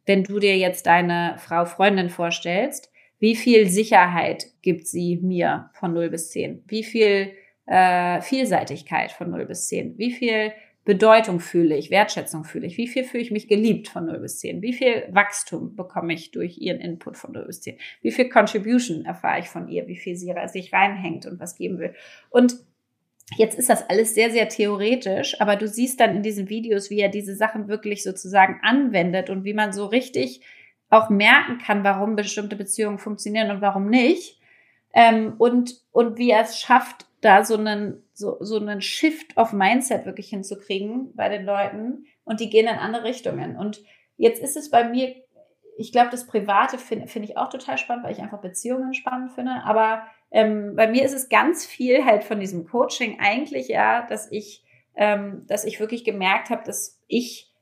[0.06, 5.94] wenn du dir jetzt deine Frau Freundin vorstellst, wie viel Sicherheit gibt sie mir von
[5.94, 6.64] 0 bis 10?
[6.66, 7.32] Wie viel
[7.66, 9.96] äh, Vielseitigkeit von 0 bis 10?
[9.96, 10.52] Wie viel
[10.84, 12.76] Bedeutung fühle ich, Wertschätzung fühle ich?
[12.76, 14.62] Wie viel fühle ich mich geliebt von 0 bis 10?
[14.62, 17.78] Wie viel Wachstum bekomme ich durch ihren Input von 0 bis 10?
[18.00, 19.86] Wie viel Contribution erfahre ich von ihr?
[19.86, 21.94] Wie viel sie sich reinhängt und was geben will?
[22.30, 22.56] Und
[23.36, 27.00] Jetzt ist das alles sehr, sehr theoretisch, aber du siehst dann in diesen Videos, wie
[27.00, 30.42] er diese Sachen wirklich sozusagen anwendet und wie man so richtig
[30.90, 34.38] auch merken kann, warum bestimmte Beziehungen funktionieren und warum nicht.
[34.92, 39.52] Ähm, und, und wie er es schafft, da so einen, so, so einen Shift of
[39.52, 43.56] Mindset wirklich hinzukriegen bei den Leuten und die gehen in andere Richtungen.
[43.56, 43.82] Und
[44.18, 45.14] jetzt ist es bei mir
[45.76, 49.32] ich glaube, das Private finde find ich auch total spannend, weil ich einfach Beziehungen spannend
[49.32, 49.62] finde.
[49.64, 50.02] Aber
[50.32, 54.64] ähm, bei mir ist es ganz viel halt von diesem Coaching eigentlich ja, dass ich,
[54.96, 57.52] ähm, dass ich wirklich gemerkt habe, dass ich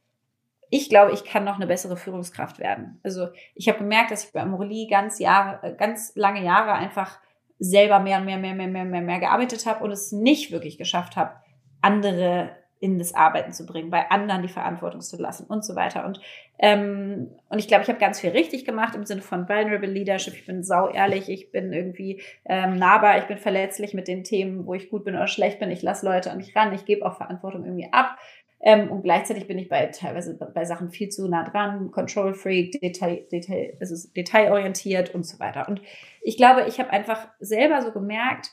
[0.72, 3.00] ich glaube, ich kann noch eine bessere Führungskraft werden.
[3.02, 7.18] Also ich habe gemerkt, dass ich bei Amorelie ganz Jahre, ganz lange Jahre einfach
[7.58, 10.78] selber mehr und mehr, mehr, mehr, mehr, mehr, mehr gearbeitet habe und es nicht wirklich
[10.78, 11.34] geschafft habe,
[11.82, 16.06] andere in das Arbeiten zu bringen, bei anderen die Verantwortung zu lassen und so weiter.
[16.06, 16.20] Und,
[16.58, 20.34] ähm, und ich glaube, ich habe ganz viel richtig gemacht im Sinne von Vulnerable Leadership.
[20.34, 24.66] Ich bin sau ehrlich, ich bin irgendwie ähm, nahbar, ich bin verletzlich mit den Themen,
[24.66, 25.70] wo ich gut bin oder schlecht bin.
[25.70, 28.16] Ich lasse Leute an mich ran, ich gebe auch Verantwortung irgendwie ab.
[28.62, 32.80] Ähm, und gleichzeitig bin ich bei teilweise bei Sachen viel zu nah dran, Control Freak,
[32.80, 35.68] Detail, Detail, also detailorientiert und so weiter.
[35.68, 35.80] Und
[36.22, 38.50] ich glaube, ich habe einfach selber so gemerkt,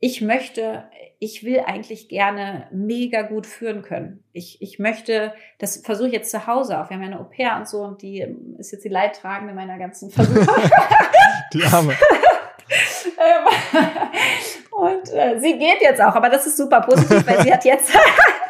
[0.00, 0.84] ich möchte,
[1.18, 4.22] ich will eigentlich gerne mega gut führen können.
[4.32, 6.88] Ich, ich möchte, das versuche ich jetzt zu Hause auch.
[6.88, 8.24] Wir haben ja eine Au-pair und so und die
[8.58, 10.46] ist jetzt die Leidtragende meiner ganzen Versuche.
[11.52, 11.96] die Arme.
[13.18, 13.80] Ähm,
[14.70, 17.90] und äh, sie geht jetzt auch, aber das ist super positiv, weil sie hat jetzt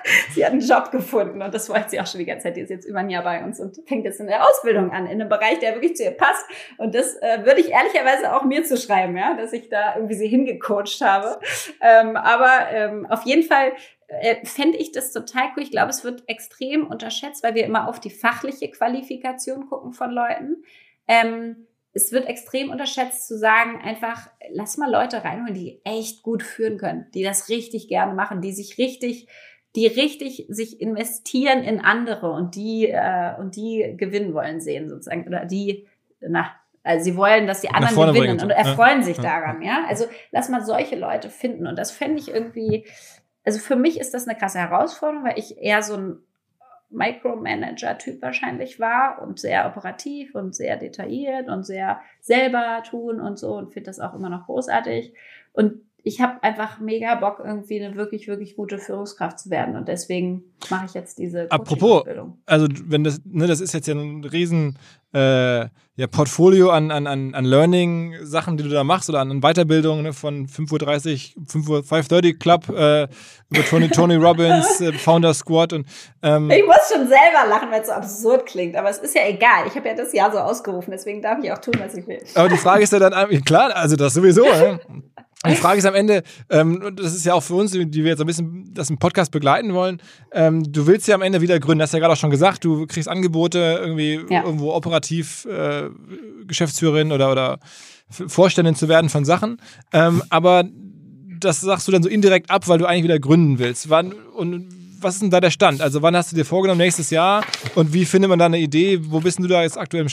[0.34, 2.56] sie hat einen Job gefunden und das wollte sie auch schon die ganze Zeit.
[2.56, 5.06] Die ist jetzt über ein Jahr bei uns und fängt jetzt in der Ausbildung an,
[5.06, 6.44] in einem Bereich, der wirklich zu ihr passt.
[6.76, 10.28] Und das äh, würde ich ehrlicherweise auch mir zuschreiben, ja, dass ich da irgendwie sie
[10.28, 11.40] hingecoacht habe.
[11.80, 13.72] Ähm, aber ähm, auf jeden Fall
[14.08, 15.62] äh, fände ich das total cool.
[15.62, 20.10] Ich glaube, es wird extrem unterschätzt, weil wir immer auf die fachliche Qualifikation gucken von
[20.10, 20.64] Leuten.
[21.06, 26.42] Ähm, es wird extrem unterschätzt zu sagen, einfach lass mal Leute reinholen, die echt gut
[26.42, 29.28] führen können, die das richtig gerne machen, die sich richtig
[29.76, 35.26] die richtig sich investieren in andere und die äh, und die gewinnen wollen sehen sozusagen
[35.26, 35.86] oder die
[36.20, 36.50] na
[36.88, 38.40] also sie wollen, dass die anderen gewinnen bringen.
[38.40, 39.04] und erfreuen ja.
[39.04, 39.84] sich daran, ja.
[39.88, 42.86] Also lass mal solche Leute finden und das fände ich irgendwie,
[43.44, 46.18] also für mich ist das eine krasse Herausforderung, weil ich eher so ein
[46.90, 53.54] Micromanager-Typ wahrscheinlich war und sehr operativ und sehr detailliert und sehr selber tun und so
[53.56, 55.12] und finde das auch immer noch großartig.
[55.52, 59.76] Und ich habe einfach mega Bock, irgendwie eine wirklich, wirklich gute Führungskraft zu werden.
[59.76, 62.04] Und deswegen mache ich jetzt diese Apropos,
[62.46, 64.78] also wenn das, ne, das ist jetzt ja ein riesen
[65.12, 70.12] äh, ja, Portfolio an, an, an Learning-Sachen, die du da machst oder an Weiterbildung ne,
[70.12, 73.08] von 5.30 Uhr, 5 Uhr, 5.30 Club äh,
[73.50, 75.86] über Tony, Tony Robbins, äh, Founder Squad und
[76.22, 79.22] ähm, Ich muss schon selber lachen, weil es so absurd klingt, aber es ist ja
[79.26, 79.66] egal.
[79.66, 82.22] Ich habe ja das Jahr so ausgerufen, deswegen darf ich auch tun, was ich will.
[82.34, 84.80] Aber die Frage ist ja dann, klar, also das sowieso, ne?
[85.46, 88.20] Die Frage ist am Ende, ähm, das ist ja auch für uns, die wir jetzt
[88.20, 91.80] ein bisschen das im Podcast begleiten wollen, ähm, du willst ja am Ende wieder gründen,
[91.80, 94.42] hast ja gerade auch schon gesagt, du kriegst Angebote, irgendwie ja.
[94.42, 95.90] irgendwo operativ äh,
[96.44, 97.60] Geschäftsführerin oder, oder
[98.10, 99.60] Vorständin zu werden von Sachen.
[99.92, 100.64] Ähm, aber
[101.38, 103.90] das sagst du dann so indirekt ab, weil du eigentlich wieder gründen willst.
[103.90, 104.68] Wann, und
[105.00, 105.80] was ist denn da der Stand?
[105.80, 107.44] Also wann hast du dir vorgenommen, nächstes Jahr?
[107.76, 108.98] Und wie findet man da eine Idee?
[109.02, 110.06] Wo bist du da jetzt aktuell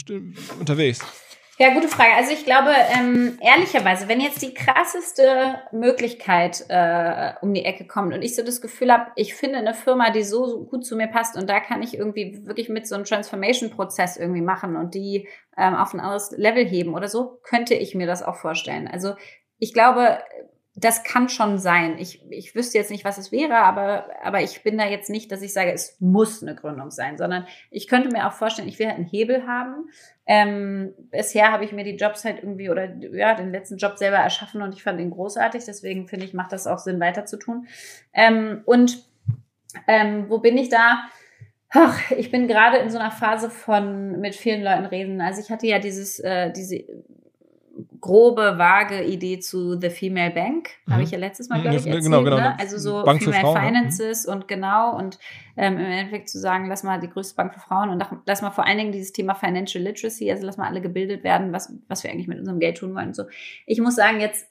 [0.60, 1.00] unterwegs?
[1.58, 2.14] Ja, gute Frage.
[2.16, 8.14] Also ich glaube, ähm, ehrlicherweise, wenn jetzt die krasseste Möglichkeit äh, um die Ecke kommt
[8.14, 11.08] und ich so das Gefühl habe, ich finde eine Firma, die so gut zu mir
[11.08, 15.30] passt und da kann ich irgendwie wirklich mit so einem Transformation-Prozess irgendwie machen und die
[15.58, 18.90] ähm, auf ein anderes Level heben oder so, könnte ich mir das auch vorstellen.
[18.90, 19.14] Also
[19.58, 20.20] ich glaube,
[20.78, 21.98] das kann schon sein.
[22.00, 25.32] Ich, ich wüsste jetzt nicht, was es wäre, aber, aber ich bin da jetzt nicht,
[25.32, 28.78] dass ich sage, es muss eine Gründung sein, sondern ich könnte mir auch vorstellen, ich
[28.78, 29.90] will halt einen Hebel haben.
[30.26, 34.18] Ähm, bisher habe ich mir die Jobs halt irgendwie oder ja, den letzten Job selber
[34.18, 35.64] erschaffen und ich fand ihn großartig.
[35.64, 37.68] Deswegen finde ich, macht das auch Sinn, weiter zu tun.
[38.14, 39.06] Ähm, und
[39.88, 41.06] ähm, wo bin ich da?
[41.70, 45.22] Ach, ich bin gerade in so einer Phase von mit vielen Leuten reden.
[45.22, 46.84] Also ich hatte ja dieses, äh, diese
[48.00, 50.70] grobe, vage Idee zu The Female Bank.
[50.86, 50.94] Mhm.
[50.94, 52.04] Habe ich ja letztes Mal, glaube ich, erzählt.
[52.04, 52.60] Genau, genau, ne?
[52.60, 54.34] Also so Bank Female Frauen, Finances ne?
[54.34, 55.20] und genau und
[55.58, 58.52] ähm, im Endeffekt zu sagen, lass mal die größte Bank für Frauen und lass mal
[58.52, 62.04] vor allen Dingen dieses Thema Financial Literacy, also lass mal alle gebildet werden, was, was
[62.04, 63.24] wir eigentlich mit unserem Geld tun wollen und so.
[63.66, 64.48] Ich muss sagen, jetzt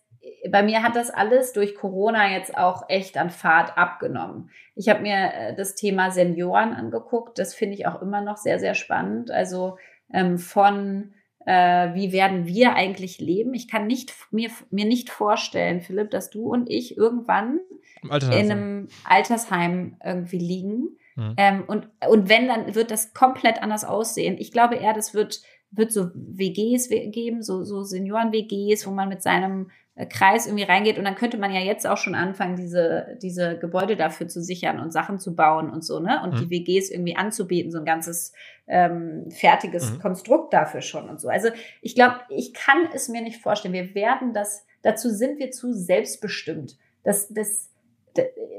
[0.51, 4.51] bei mir hat das alles durch Corona jetzt auch echt an Fahrt abgenommen.
[4.75, 7.39] Ich habe mir äh, das Thema Senioren angeguckt.
[7.39, 9.31] Das finde ich auch immer noch sehr, sehr spannend.
[9.31, 9.79] Also
[10.13, 11.15] ähm, von
[11.47, 13.55] äh, wie werden wir eigentlich leben.
[13.55, 17.61] Ich kann nicht, mir, mir nicht vorstellen, Philipp, dass du und ich irgendwann
[18.03, 20.97] in einem Altersheim irgendwie liegen.
[21.17, 21.35] Mhm.
[21.37, 24.37] Ähm, und, und wenn, dann wird das komplett anders aussehen.
[24.39, 29.23] Ich glaube eher, das wird, wird so WGs geben, so, so Senioren-WGs, wo man mit
[29.23, 29.71] seinem
[30.09, 33.97] Kreis irgendwie reingeht und dann könnte man ja jetzt auch schon anfangen, diese, diese Gebäude
[33.97, 36.21] dafür zu sichern und Sachen zu bauen und so, ne?
[36.25, 36.49] Und mhm.
[36.49, 38.33] die WGs irgendwie anzubieten, so ein ganzes
[38.67, 40.01] ähm, fertiges mhm.
[40.01, 41.29] Konstrukt dafür schon und so.
[41.29, 41.49] Also
[41.81, 43.73] ich glaube, ich kann es mir nicht vorstellen.
[43.73, 46.77] Wir werden das, dazu sind wir zu selbstbestimmt.
[47.05, 47.71] Das, das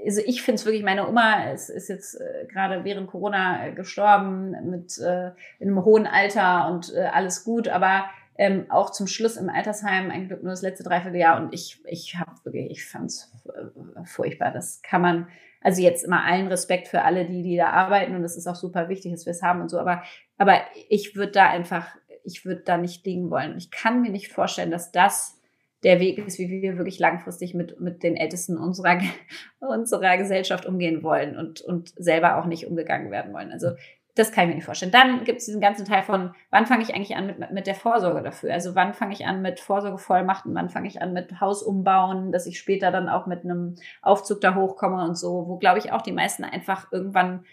[0.06, 3.72] also ich finde es wirklich, meine Oma ist, ist jetzt äh, gerade während Corona äh,
[3.74, 8.06] gestorben mit äh, in einem hohen Alter und äh, alles gut, aber
[8.38, 12.16] ähm, auch zum Schluss im Altersheim ein Glück nur das letzte Dreivierteljahr und ich, ich
[12.18, 14.52] habe wirklich, ich fand es äh, furchtbar.
[14.52, 15.28] Das kann man,
[15.62, 18.56] also jetzt immer allen Respekt für alle, die, die da arbeiten und es ist auch
[18.56, 20.04] super wichtig, dass wir es haben und so, aber,
[20.38, 20.60] aber
[20.90, 23.58] ich würde da einfach, ich würde da nicht liegen wollen.
[23.58, 25.40] Ich kann mir nicht vorstellen, dass das
[25.84, 29.00] der Weg ist, wie wir wirklich langfristig mit, mit den Ältesten unserer,
[29.60, 33.52] unserer Gesellschaft umgehen wollen und, und selber auch nicht umgegangen werden wollen.
[33.52, 33.72] Also
[34.16, 34.94] das kann ich mir nicht vorstellen.
[34.94, 37.76] Dann gibt es diesen ganzen Teil von, wann fange ich eigentlich an mit, mit der
[37.76, 38.54] Vorsorge dafür?
[38.54, 42.46] Also wann fange ich an mit Vorsorgevollmachten, wann fange ich an mit Haus umbauen, dass
[42.46, 46.02] ich später dann auch mit einem Aufzug da hochkomme und so, wo glaube ich auch
[46.02, 47.44] die meisten einfach irgendwann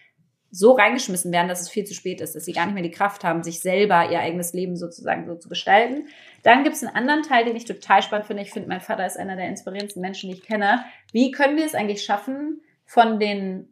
[0.55, 2.91] so reingeschmissen werden, dass es viel zu spät ist, dass sie gar nicht mehr die
[2.91, 6.09] Kraft haben, sich selber ihr eigenes Leben sozusagen so zu gestalten.
[6.43, 8.43] Dann gibt es einen anderen Teil, den ich total spannend finde.
[8.43, 10.85] Ich finde, mein Vater ist einer der inspirierendsten Menschen, die ich kenne.
[11.11, 13.72] Wie können wir es eigentlich schaffen, von den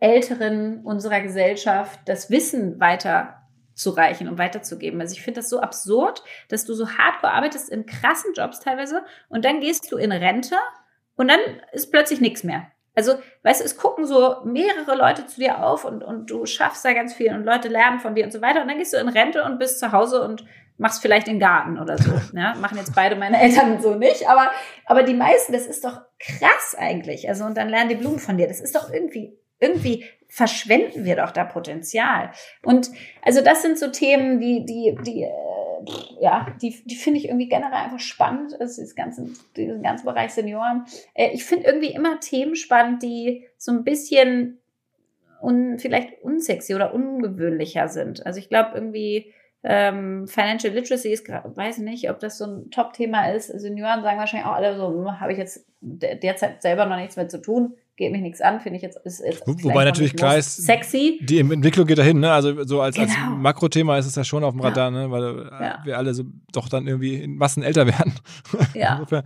[0.00, 3.42] Älteren unserer Gesellschaft das Wissen weiter
[3.74, 5.00] zu reichen und weiterzugeben.
[5.00, 9.02] Also ich finde das so absurd, dass du so hardcore arbeitest in krassen Jobs teilweise
[9.28, 10.56] und dann gehst du in Rente
[11.16, 11.40] und dann
[11.72, 12.66] ist plötzlich nichts mehr.
[12.94, 16.84] Also, weißt du, es gucken so mehrere Leute zu dir auf und, und du schaffst
[16.84, 18.60] da ganz viel und Leute lernen von dir und so weiter.
[18.60, 20.44] Und dann gehst du in Rente und bist zu Hause und
[20.78, 22.10] machst vielleicht den Garten oder so.
[22.32, 24.50] Ja, machen jetzt beide meine Eltern so nicht, aber,
[24.84, 27.28] aber die meisten, das ist doch krass eigentlich.
[27.28, 28.48] Also, und dann lernen die Blumen von dir.
[28.48, 32.30] Das ist doch irgendwie irgendwie verschwenden wir doch da Potenzial.
[32.62, 32.90] Und
[33.22, 37.48] also das sind so Themen, die, die, die, äh, ja, die, die finde ich irgendwie
[37.48, 38.60] generell einfach spannend.
[38.60, 40.84] Also das ganze, diesen ganzen Bereich Senioren.
[41.14, 44.58] Äh, ich finde irgendwie immer Themen spannend, die so ein bisschen
[45.42, 48.26] un, vielleicht unsexy oder ungewöhnlicher sind.
[48.26, 49.32] Also ich glaube irgendwie,
[49.64, 53.46] ähm, Financial Literacy ist, weiß nicht, ob das so ein Top-Thema ist.
[53.46, 57.28] Senioren sagen wahrscheinlich auch alle so, hm, habe ich jetzt derzeit selber noch nichts mehr
[57.28, 60.64] zu tun geht mich nichts an, finde ich jetzt ist jetzt Wobei natürlich klar ist,
[60.64, 61.18] sexy.
[61.20, 62.32] Die Entwicklung geht dahin, ne?
[62.32, 63.08] Also so als, genau.
[63.08, 65.02] als Makrothema ist es ja schon auf dem Radar, ja.
[65.02, 65.10] ne?
[65.10, 65.78] Weil äh, ja.
[65.84, 66.22] wir alle so
[66.52, 68.14] doch dann irgendwie in Massen älter werden.
[68.74, 69.24] Ja, total.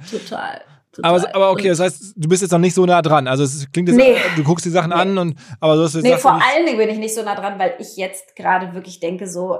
[0.92, 1.10] Total.
[1.10, 3.26] Aber, aber okay, das heißt, du bist jetzt noch nicht so nah dran.
[3.26, 4.16] Also es klingt jetzt, nee.
[4.36, 4.94] du guckst die Sachen nee.
[4.94, 7.58] an und aber so ist Nee, vor allen Dingen bin ich nicht so nah dran,
[7.58, 9.58] weil ich jetzt gerade wirklich denke, so,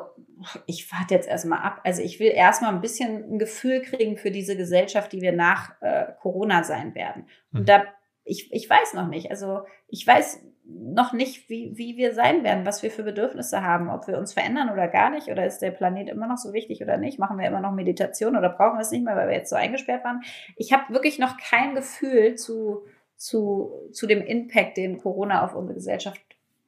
[0.67, 1.81] ich warte jetzt erstmal ab.
[1.85, 5.73] Also ich will erstmal ein bisschen ein Gefühl kriegen für diese Gesellschaft, die wir nach
[5.81, 7.27] äh, Corona sein werden.
[7.53, 7.67] Und hm.
[7.67, 7.83] da
[8.25, 9.31] ich, ich weiß noch nicht.
[9.31, 13.91] Also ich weiß noch nicht, wie, wie wir sein werden, was wir für Bedürfnisse haben,
[13.91, 16.83] ob wir uns verändern oder gar nicht, oder ist der Planet immer noch so wichtig
[16.83, 19.35] oder nicht, machen wir immer noch Meditation oder brauchen wir es nicht mehr, weil wir
[19.35, 20.23] jetzt so eingesperrt waren.
[20.57, 22.85] Ich habe wirklich noch kein Gefühl zu,
[23.16, 26.20] zu, zu dem Impact, den Corona auf unsere Gesellschaft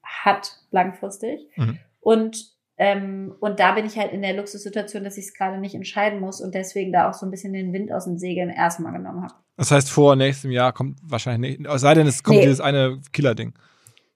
[0.02, 1.48] hat, langfristig.
[1.57, 1.78] Mhm.
[2.00, 5.76] Und ähm, und da bin ich halt in der Luxussituation, dass ich es gerade nicht
[5.76, 8.92] entscheiden muss und deswegen da auch so ein bisschen den Wind aus den Segeln erstmal
[8.92, 9.34] genommen habe.
[9.57, 12.44] Das heißt, vor nächstem Jahr kommt wahrscheinlich nicht, es sei denn, es kommt nee.
[12.44, 13.55] dieses eine Killer-Ding.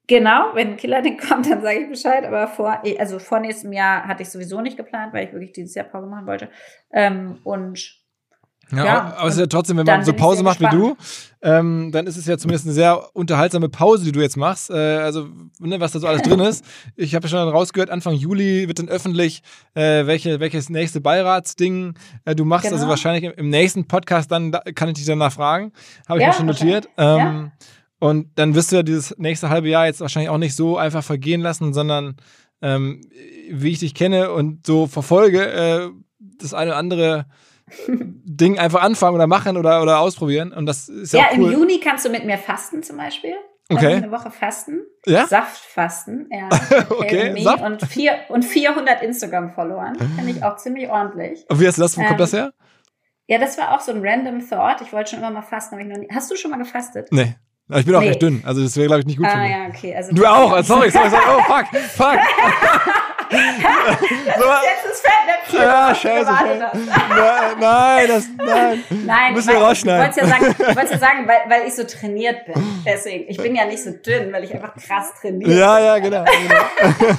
[0.09, 2.25] Genau, wenn ein Killer-Ding kommt, dann sage ich Bescheid.
[2.25, 5.75] Aber vor, also vor nächstem Jahr hatte ich sowieso nicht geplant, weil ich wirklich dieses
[5.75, 6.51] Jahr Pause machen wollte.
[6.93, 7.98] Ähm, und
[8.71, 10.83] ja, ja, aber es ist ja trotzdem, wenn man so Pause macht gespannt.
[10.83, 10.97] wie du,
[11.41, 14.71] ähm, dann ist es ja zumindest eine sehr unterhaltsame Pause, die du jetzt machst.
[14.71, 16.65] Äh, also, ne, was da so alles drin ist.
[16.97, 19.43] Ich habe ja schon rausgehört, Anfang Juli wird dann öffentlich,
[19.75, 21.95] äh, welche, welches nächste Beiratsding
[22.25, 22.67] äh, du machst.
[22.67, 22.83] Also genau.
[22.83, 25.73] Also wahrscheinlich im, im, nächsten Podcast dann da, kann ich dich danach fragen.
[26.09, 26.89] Habe ich ja, mir schon notiert.
[26.97, 27.53] Ähm, ja.
[28.01, 31.03] Und dann wirst du ja dieses nächste halbe Jahr jetzt wahrscheinlich auch nicht so einfach
[31.03, 32.17] vergehen lassen, sondern
[32.61, 33.01] ähm,
[33.51, 35.89] wie ich dich kenne und so verfolge, äh,
[36.39, 37.27] das eine oder andere
[37.89, 40.53] Ding einfach anfangen oder machen oder, oder ausprobieren.
[40.53, 41.53] Und das ist ja, ja cool.
[41.53, 43.35] im Juni kannst du mit mir fasten zum Beispiel.
[43.71, 43.95] Okay.
[43.95, 44.81] Eine Woche fasten.
[45.05, 45.27] Ja?
[45.27, 46.29] Saftfasten.
[46.31, 46.49] Ja.
[46.91, 47.39] okay.
[47.43, 47.63] Saft?
[47.63, 49.97] Und, vier, und 400 Instagram-Followern.
[50.17, 51.45] Finde ich auch ziemlich ordentlich.
[51.49, 51.97] Und wie hast du das?
[51.97, 52.53] Wo ähm, kommt das her?
[53.27, 54.81] Ja, das war auch so ein random Thought.
[54.81, 56.09] Ich wollte schon immer mal fasten, aber ich noch nie.
[56.11, 57.09] Hast du schon mal gefastet?
[57.11, 57.35] Nee.
[57.77, 58.09] Ich bin auch nee.
[58.09, 59.51] recht dünn, also das wäre, glaube ich, nicht gut ah, für mich.
[59.51, 59.95] ja, okay.
[59.95, 62.19] Also du auch, sorry, sorry, sorry, oh, fuck, fuck.
[63.31, 65.61] das ist jetzt das Fettnäpfchen.
[65.61, 66.31] Ja, scheiße.
[66.31, 67.59] scheiße.
[67.59, 68.85] nein, das, nein.
[69.07, 70.11] Nein, müssen wir rausschneiden.
[70.11, 72.55] Ich wollte ja sagen, ich wollte ja sagen weil, weil ich so trainiert bin.
[72.85, 75.85] Deswegen, ich bin ja nicht so dünn, weil ich einfach krass trainiert ja, bin.
[75.85, 76.25] Ja, ja, genau.
[76.25, 77.15] genau.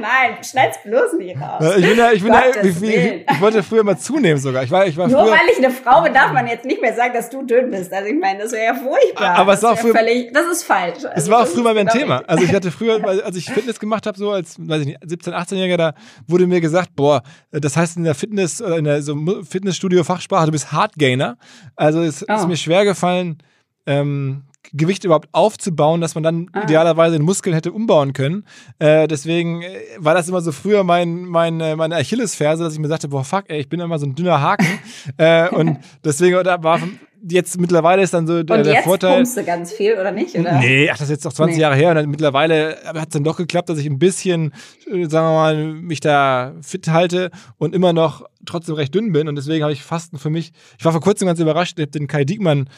[0.00, 1.76] nein, schneid's bloß nicht raus.
[1.76, 4.62] Ich bin ja, ich bin ja, ich, ich, ich, wollte früher mal zunehmen sogar.
[4.62, 6.80] Ich war, ich war Nur früher, weil ich eine Frau bin, darf man jetzt nicht
[6.80, 7.92] mehr sagen, dass du dünn bist.
[7.92, 9.36] Also ich meine, das wäre ja furchtbar.
[9.36, 11.04] Aber es war früher, völlig, das ist falsch.
[11.04, 12.22] Also es war auch früher mal mein Thema.
[12.26, 15.32] Also ich hatte früher, als ich Fitness gemacht habe, so als, weiß ich nicht, 17,
[15.32, 15.94] 18-Jähriger, da
[16.26, 20.46] wurde mir gesagt, boah, das heißt in der Fitness oder in der so Fitnessstudio Fachsprache,
[20.46, 21.36] du bist Hardgainer.
[21.76, 22.32] Also es oh.
[22.34, 23.38] ist mir schwer gefallen,
[23.86, 26.62] ähm, Gewicht überhaupt aufzubauen, dass man dann ah.
[26.62, 28.44] idealerweise den Muskel hätte umbauen können.
[28.78, 32.78] Äh, deswegen äh, war das immer so früher mein, mein, äh, meine Achillesferse, dass ich
[32.78, 34.66] mir sagte, boah, fuck, ey, ich bin immer so ein dünner Haken.
[35.16, 36.80] äh, und deswegen oder war
[37.28, 39.16] jetzt mittlerweile ist dann so der, und der jetzt Vorteil.
[39.16, 40.34] Pumpst du ganz viel oder nicht?
[40.36, 40.58] Oder?
[40.58, 41.62] Nee, ach, das ist jetzt noch 20 nee.
[41.62, 44.52] Jahre her und dann mittlerweile hat es dann doch geklappt, dass ich ein bisschen,
[44.86, 49.28] äh, sagen wir mal, mich da fit halte und immer noch trotzdem recht dünn bin
[49.28, 50.52] und deswegen habe ich Fasten für mich.
[50.78, 52.68] Ich war vor kurzem ganz überrascht, ich habe den Kai Diekmann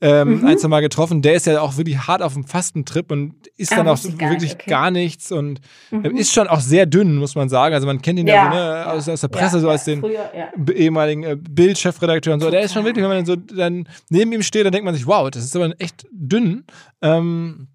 [0.00, 0.46] ähm, mhm.
[0.46, 1.22] ein, zwei Mal getroffen.
[1.22, 4.18] Der ist ja auch wirklich hart auf dem Fastentrip und isst ah, dann auch so
[4.20, 4.70] wirklich okay.
[4.70, 6.16] gar nichts und mhm.
[6.16, 7.74] ist schon auch sehr dünn, muss man sagen.
[7.74, 9.84] Also man kennt ihn ja, ja so ne, aus, aus, der Presse, ja, so als
[9.84, 10.30] den früher,
[10.74, 12.50] ehemaligen äh, Bild-Chefredakteur und so.
[12.50, 15.06] Der ist schon wirklich, wenn man so dann neben ihm steht, dann denkt man sich,
[15.06, 16.64] wow, das ist aber echt dünn.
[17.00, 17.68] Ähm,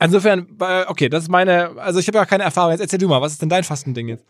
[0.00, 0.46] insofern,
[0.86, 2.70] okay, das ist meine, also ich habe ja keine Erfahrung.
[2.70, 4.24] Jetzt erzähl du mal, was ist denn dein Fastending jetzt?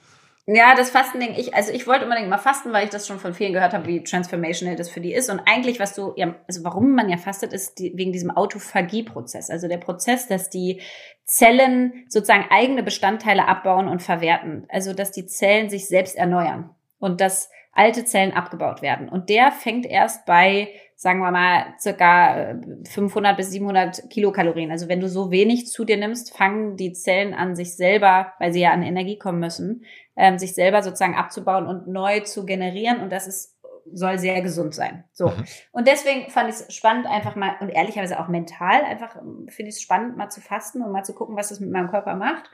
[0.48, 3.34] Ja, das Fastending, ich, also ich wollte unbedingt mal fasten, weil ich das schon von
[3.34, 5.28] vielen gehört habe, wie transformational das für die ist.
[5.28, 9.50] Und eigentlich, was du, ja, also warum man ja fastet, ist die, wegen diesem Autophagie-Prozess.
[9.50, 10.82] Also der Prozess, dass die
[11.24, 14.66] Zellen sozusagen eigene Bestandteile abbauen und verwerten.
[14.68, 16.70] Also, dass die Zellen sich selbst erneuern
[17.00, 19.08] und dass alte Zellen abgebaut werden.
[19.08, 22.54] Und der fängt erst bei, sagen wir mal, circa
[22.88, 24.70] 500 äh, bis 700 Kilokalorien.
[24.70, 28.52] Also wenn du so wenig zu dir nimmst, fangen die Zellen an, sich selber, weil
[28.52, 29.84] sie ja an Energie kommen müssen,
[30.16, 33.00] ähm, sich selber sozusagen abzubauen und neu zu generieren.
[33.00, 33.56] Und das ist
[33.92, 35.04] soll sehr gesund sein.
[35.12, 35.28] So.
[35.28, 35.44] Mhm.
[35.72, 39.68] Und deswegen fand ich es spannend, einfach mal, und ehrlicherweise auch mental, einfach ähm, finde
[39.68, 42.14] ich es spannend, mal zu fasten und mal zu gucken, was das mit meinem Körper
[42.14, 42.50] macht.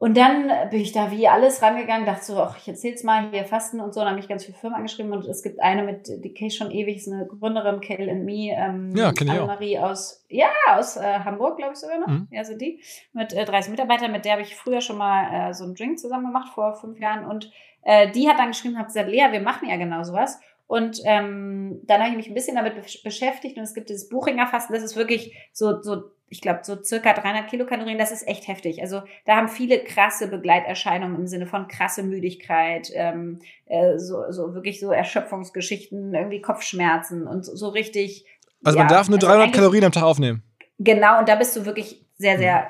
[0.00, 3.44] Und dann bin ich da wie alles rangegangen, dachte so, ach, ich erzähl's mal, hier
[3.44, 4.00] Fasten und so.
[4.00, 6.56] Dann habe ich ganz viele Firmen angeschrieben und es gibt eine mit, die kenne ich
[6.56, 10.50] schon ewig, ist eine Gründerin, Kale and Me, ähm, ja, kenn ich Marie aus, ja,
[10.68, 12.06] aus äh, Hamburg, glaube ich sogar noch.
[12.06, 12.28] Mhm.
[12.30, 12.80] Ja, sind die.
[13.12, 15.98] Mit äh, 30 Mitarbeitern, mit der habe ich früher schon mal äh, so einen Drink
[15.98, 17.24] zusammen gemacht, vor fünf Jahren.
[17.24, 17.50] Und
[17.82, 20.38] äh, die hat dann geschrieben, hat gesagt, Lea, wir machen ja genau sowas.
[20.68, 24.46] Und ähm, dann habe ich mich ein bisschen damit beschäftigt und es gibt dieses Buchinger
[24.46, 28.48] Fasten, das ist wirklich so, so ich glaube, so circa 300 Kilokalorien, das ist echt
[28.48, 28.82] heftig.
[28.82, 34.54] Also da haben viele krasse Begleiterscheinungen im Sinne von krasse Müdigkeit, ähm, äh, so, so
[34.54, 38.26] wirklich so Erschöpfungsgeschichten, irgendwie Kopfschmerzen und so, so richtig.
[38.64, 40.42] Also man darf nur 300 also Kalorien am Tag aufnehmen.
[40.78, 42.66] Genau, und da bist du wirklich sehr, sehr mhm.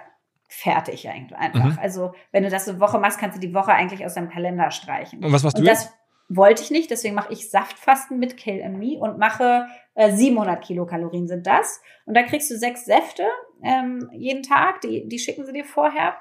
[0.48, 1.72] fertig eigentlich einfach.
[1.72, 1.78] Mhm.
[1.80, 4.70] Also wenn du das eine Woche machst, kannst du die Woche eigentlich aus deinem Kalender
[4.70, 5.24] streichen.
[5.24, 5.92] Und was machst und du jetzt?
[6.28, 11.26] Wollte ich nicht, deswegen mache ich Saftfasten mit Kale Me und mache äh, 700 Kilokalorien
[11.26, 11.80] sind das.
[12.04, 13.24] Und da kriegst du sechs Säfte
[13.62, 16.16] ähm, jeden Tag, die, die schicken sie dir vorher.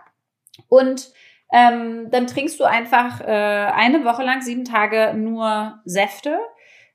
[0.70, 1.12] Und
[1.51, 6.39] ähm, dann trinkst du einfach äh, eine Woche lang, sieben Tage nur Säfte.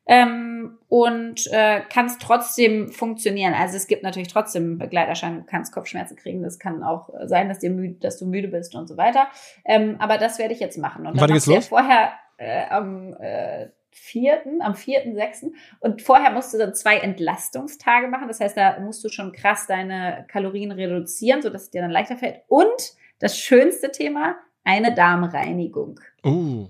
[0.04, 3.54] Ähm, und äh, kannst trotzdem funktionieren.
[3.54, 7.60] Also es gibt natürlich trotzdem Begleiterscheinungen, du kannst Kopfschmerzen kriegen, das kann auch sein, dass,
[7.60, 9.28] dir müde, dass du müde bist und so weiter.
[9.64, 11.06] Ähm, aber das werde ich jetzt machen.
[11.06, 11.68] Und dann Wann geht's los?
[11.68, 15.54] vorher äh, am äh, vierten, am vierten, sechsten.
[15.80, 18.28] Und vorher musst du dann zwei Entlastungstage machen.
[18.28, 22.16] Das heißt, da musst du schon krass deine Kalorien reduzieren, sodass es dir dann leichter
[22.16, 22.40] fällt.
[22.48, 26.00] Und das schönste Thema, eine Darmreinigung.
[26.24, 26.68] Uh.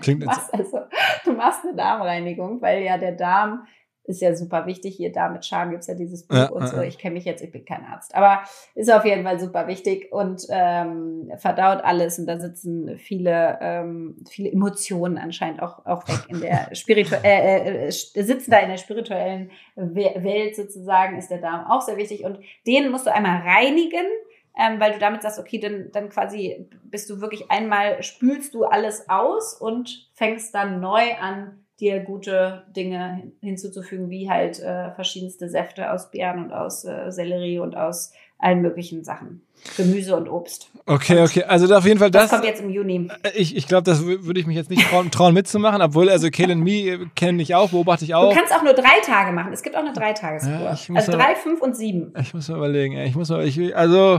[0.00, 0.80] Klingt du, machst also,
[1.24, 3.66] du machst eine Darmreinigung, weil ja der Darm
[4.04, 4.96] ist ja super wichtig.
[4.96, 6.80] Hier da mit Charme gibt es ja dieses Buch ja, und so.
[6.80, 8.14] Ich kenne mich jetzt, ich bin kein Arzt.
[8.14, 8.42] Aber
[8.74, 12.18] ist auf jeden Fall super wichtig und ähm, verdaut alles.
[12.18, 17.86] Und da sitzen viele, ähm, viele Emotionen anscheinend auch, auch weg in der spirituellen, äh,
[17.86, 22.24] äh, sitzen da in der spirituellen Welt sozusagen, ist der Darm auch sehr wichtig.
[22.24, 24.06] Und den musst du einmal reinigen.
[24.54, 28.64] Ähm, weil du damit sagst, okay, dann, dann quasi bist du wirklich einmal, spülst du
[28.64, 35.48] alles aus und fängst dann neu an, dir gute Dinge hinzuzufügen, wie halt äh, verschiedenste
[35.48, 39.42] Säfte aus Beeren und aus äh, Sellerie und aus allen möglichen Sachen.
[39.76, 40.68] Gemüse und Obst.
[40.84, 41.44] Okay, okay.
[41.44, 42.24] Also auf jeden Fall das.
[42.24, 43.08] Das kommt jetzt im Juni.
[43.22, 46.28] Äh, ich, ich glaube, das würde ich mich jetzt nicht trauen, trauen mitzumachen, obwohl, also
[46.30, 48.30] Kale Me äh, kenne ich auch, beobachte ich auch.
[48.30, 49.52] Du kannst auch nur drei Tage machen.
[49.52, 50.52] Es gibt auch eine Dreitageskur.
[50.52, 52.12] Ja, also mal, drei, fünf und sieben.
[52.20, 52.98] Ich muss mal überlegen.
[52.98, 54.18] Ich muss mal, ich, also.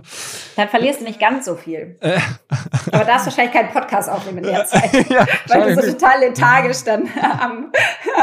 [0.56, 1.98] Dann verlierst du nicht ganz so viel.
[2.00, 2.18] Äh.
[2.92, 5.10] Aber darfst wahrscheinlich keinen Podcast aufnehmen in der Zeit.
[5.10, 7.72] ja, weil du so total lethargisch dann am,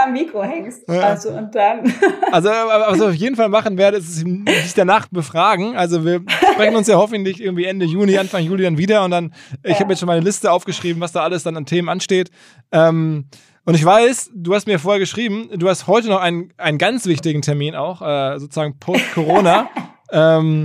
[0.03, 0.89] am Mikro hängst.
[0.89, 1.01] Ja.
[1.01, 1.93] Also und dann.
[2.33, 5.77] also, was ich auf jeden Fall machen werde, ist sich danach befragen.
[5.77, 6.23] Also wir
[6.55, 9.81] sprechen uns ja hoffentlich irgendwie Ende Juni, Anfang Juli dann wieder und dann, ich ja.
[9.81, 12.31] habe jetzt schon meine Liste aufgeschrieben, was da alles dann an Themen ansteht.
[12.73, 13.27] Ähm,
[13.65, 17.07] und ich weiß, du hast mir vorher geschrieben, du hast heute noch einen, einen ganz
[17.07, 19.69] wichtigen Termin auch, äh, sozusagen post-Corona.
[20.13, 20.65] ähm,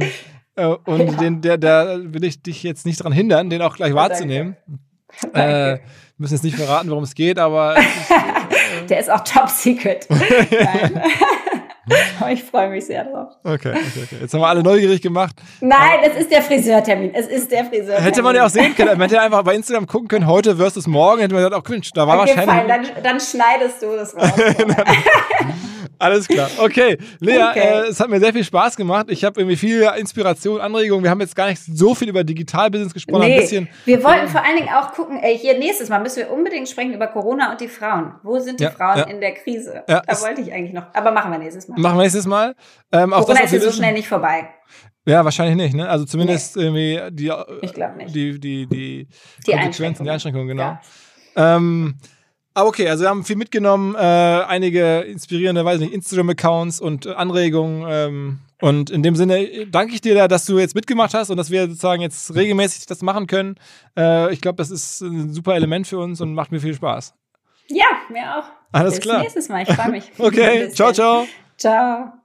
[0.56, 1.18] äh, und ja.
[1.18, 4.56] den, der, da will ich dich jetzt nicht daran hindern, den auch gleich oh, wahrzunehmen.
[5.22, 5.40] Danke.
[5.40, 5.80] Äh,
[6.18, 7.78] wir müssen jetzt nicht verraten, worum es geht, aber.
[7.78, 10.08] Ist, äh, der ist auch top secret.
[12.32, 13.34] ich freue mich sehr drauf.
[13.44, 14.16] Okay, okay, okay.
[14.22, 15.36] Jetzt haben wir alle neugierig gemacht.
[15.62, 17.14] Nein, es ist der Friseurtermin.
[17.14, 18.04] Es ist der Friseurtermin.
[18.04, 18.98] Hätte man ja auch sehen können.
[18.98, 21.22] Man hätte einfach bei Instagram gucken können, heute versus morgen.
[21.22, 22.56] Hätte man gesagt, oh Mensch, da war okay, wahrscheinlich.
[22.56, 24.32] Fein, dann, dann schneidest du das raus.
[26.00, 26.50] Alles klar.
[26.58, 27.60] Okay, Lea, okay.
[27.60, 29.08] Äh, es hat mir sehr viel Spaß gemacht.
[29.10, 31.04] Ich habe irgendwie viel Inspiration, Anregungen.
[31.04, 33.22] Wir haben jetzt gar nicht so viel über Digitalbusiness gesprochen.
[33.22, 36.18] Nee, ein bisschen, wir wollten vor allen Dingen auch gucken, ey, hier nächstes Mal müssen
[36.18, 38.16] wir unbedingt sprechen über Corona und die Frauen.
[38.24, 39.04] Wo sind die ja, Frauen ja.
[39.06, 39.84] in der Krise?
[39.88, 40.86] Ja, da wollte ich eigentlich noch.
[40.94, 41.75] Aber machen wir nächstes Mal.
[41.78, 42.56] Machen wir nächstes Mal.
[42.92, 44.50] Ähm, auch Corona das, ist ja so schnell nicht vorbei.
[45.08, 45.88] Ja, wahrscheinlich nicht, ne?
[45.88, 46.64] Also zumindest nee.
[46.64, 48.16] irgendwie die, ich nicht.
[48.16, 49.08] die, die, die,
[49.46, 50.80] die Konsequenzen, die Einschränkungen, genau.
[51.36, 51.96] Ähm,
[52.56, 57.86] aber okay, also wir haben viel mitgenommen, äh, einige inspirierende, weiß nicht, Instagram-Accounts und Anregungen.
[57.88, 61.38] Ähm, und in dem Sinne danke ich dir da, dass du jetzt mitgemacht hast und
[61.38, 63.56] dass wir sozusagen jetzt regelmäßig das machen können.
[63.98, 67.14] Äh, ich glaube, das ist ein super Element für uns und macht mir viel Spaß.
[67.68, 68.46] Ja, mir auch.
[68.72, 69.18] Alles Bis klar.
[69.18, 69.64] Bis nächstes Mal.
[69.64, 70.12] Ich freue mich.
[70.18, 71.28] okay, ciao, ciao.
[71.58, 72.25] Ciao.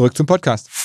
[0.00, 0.79] Zurück zum Podcast.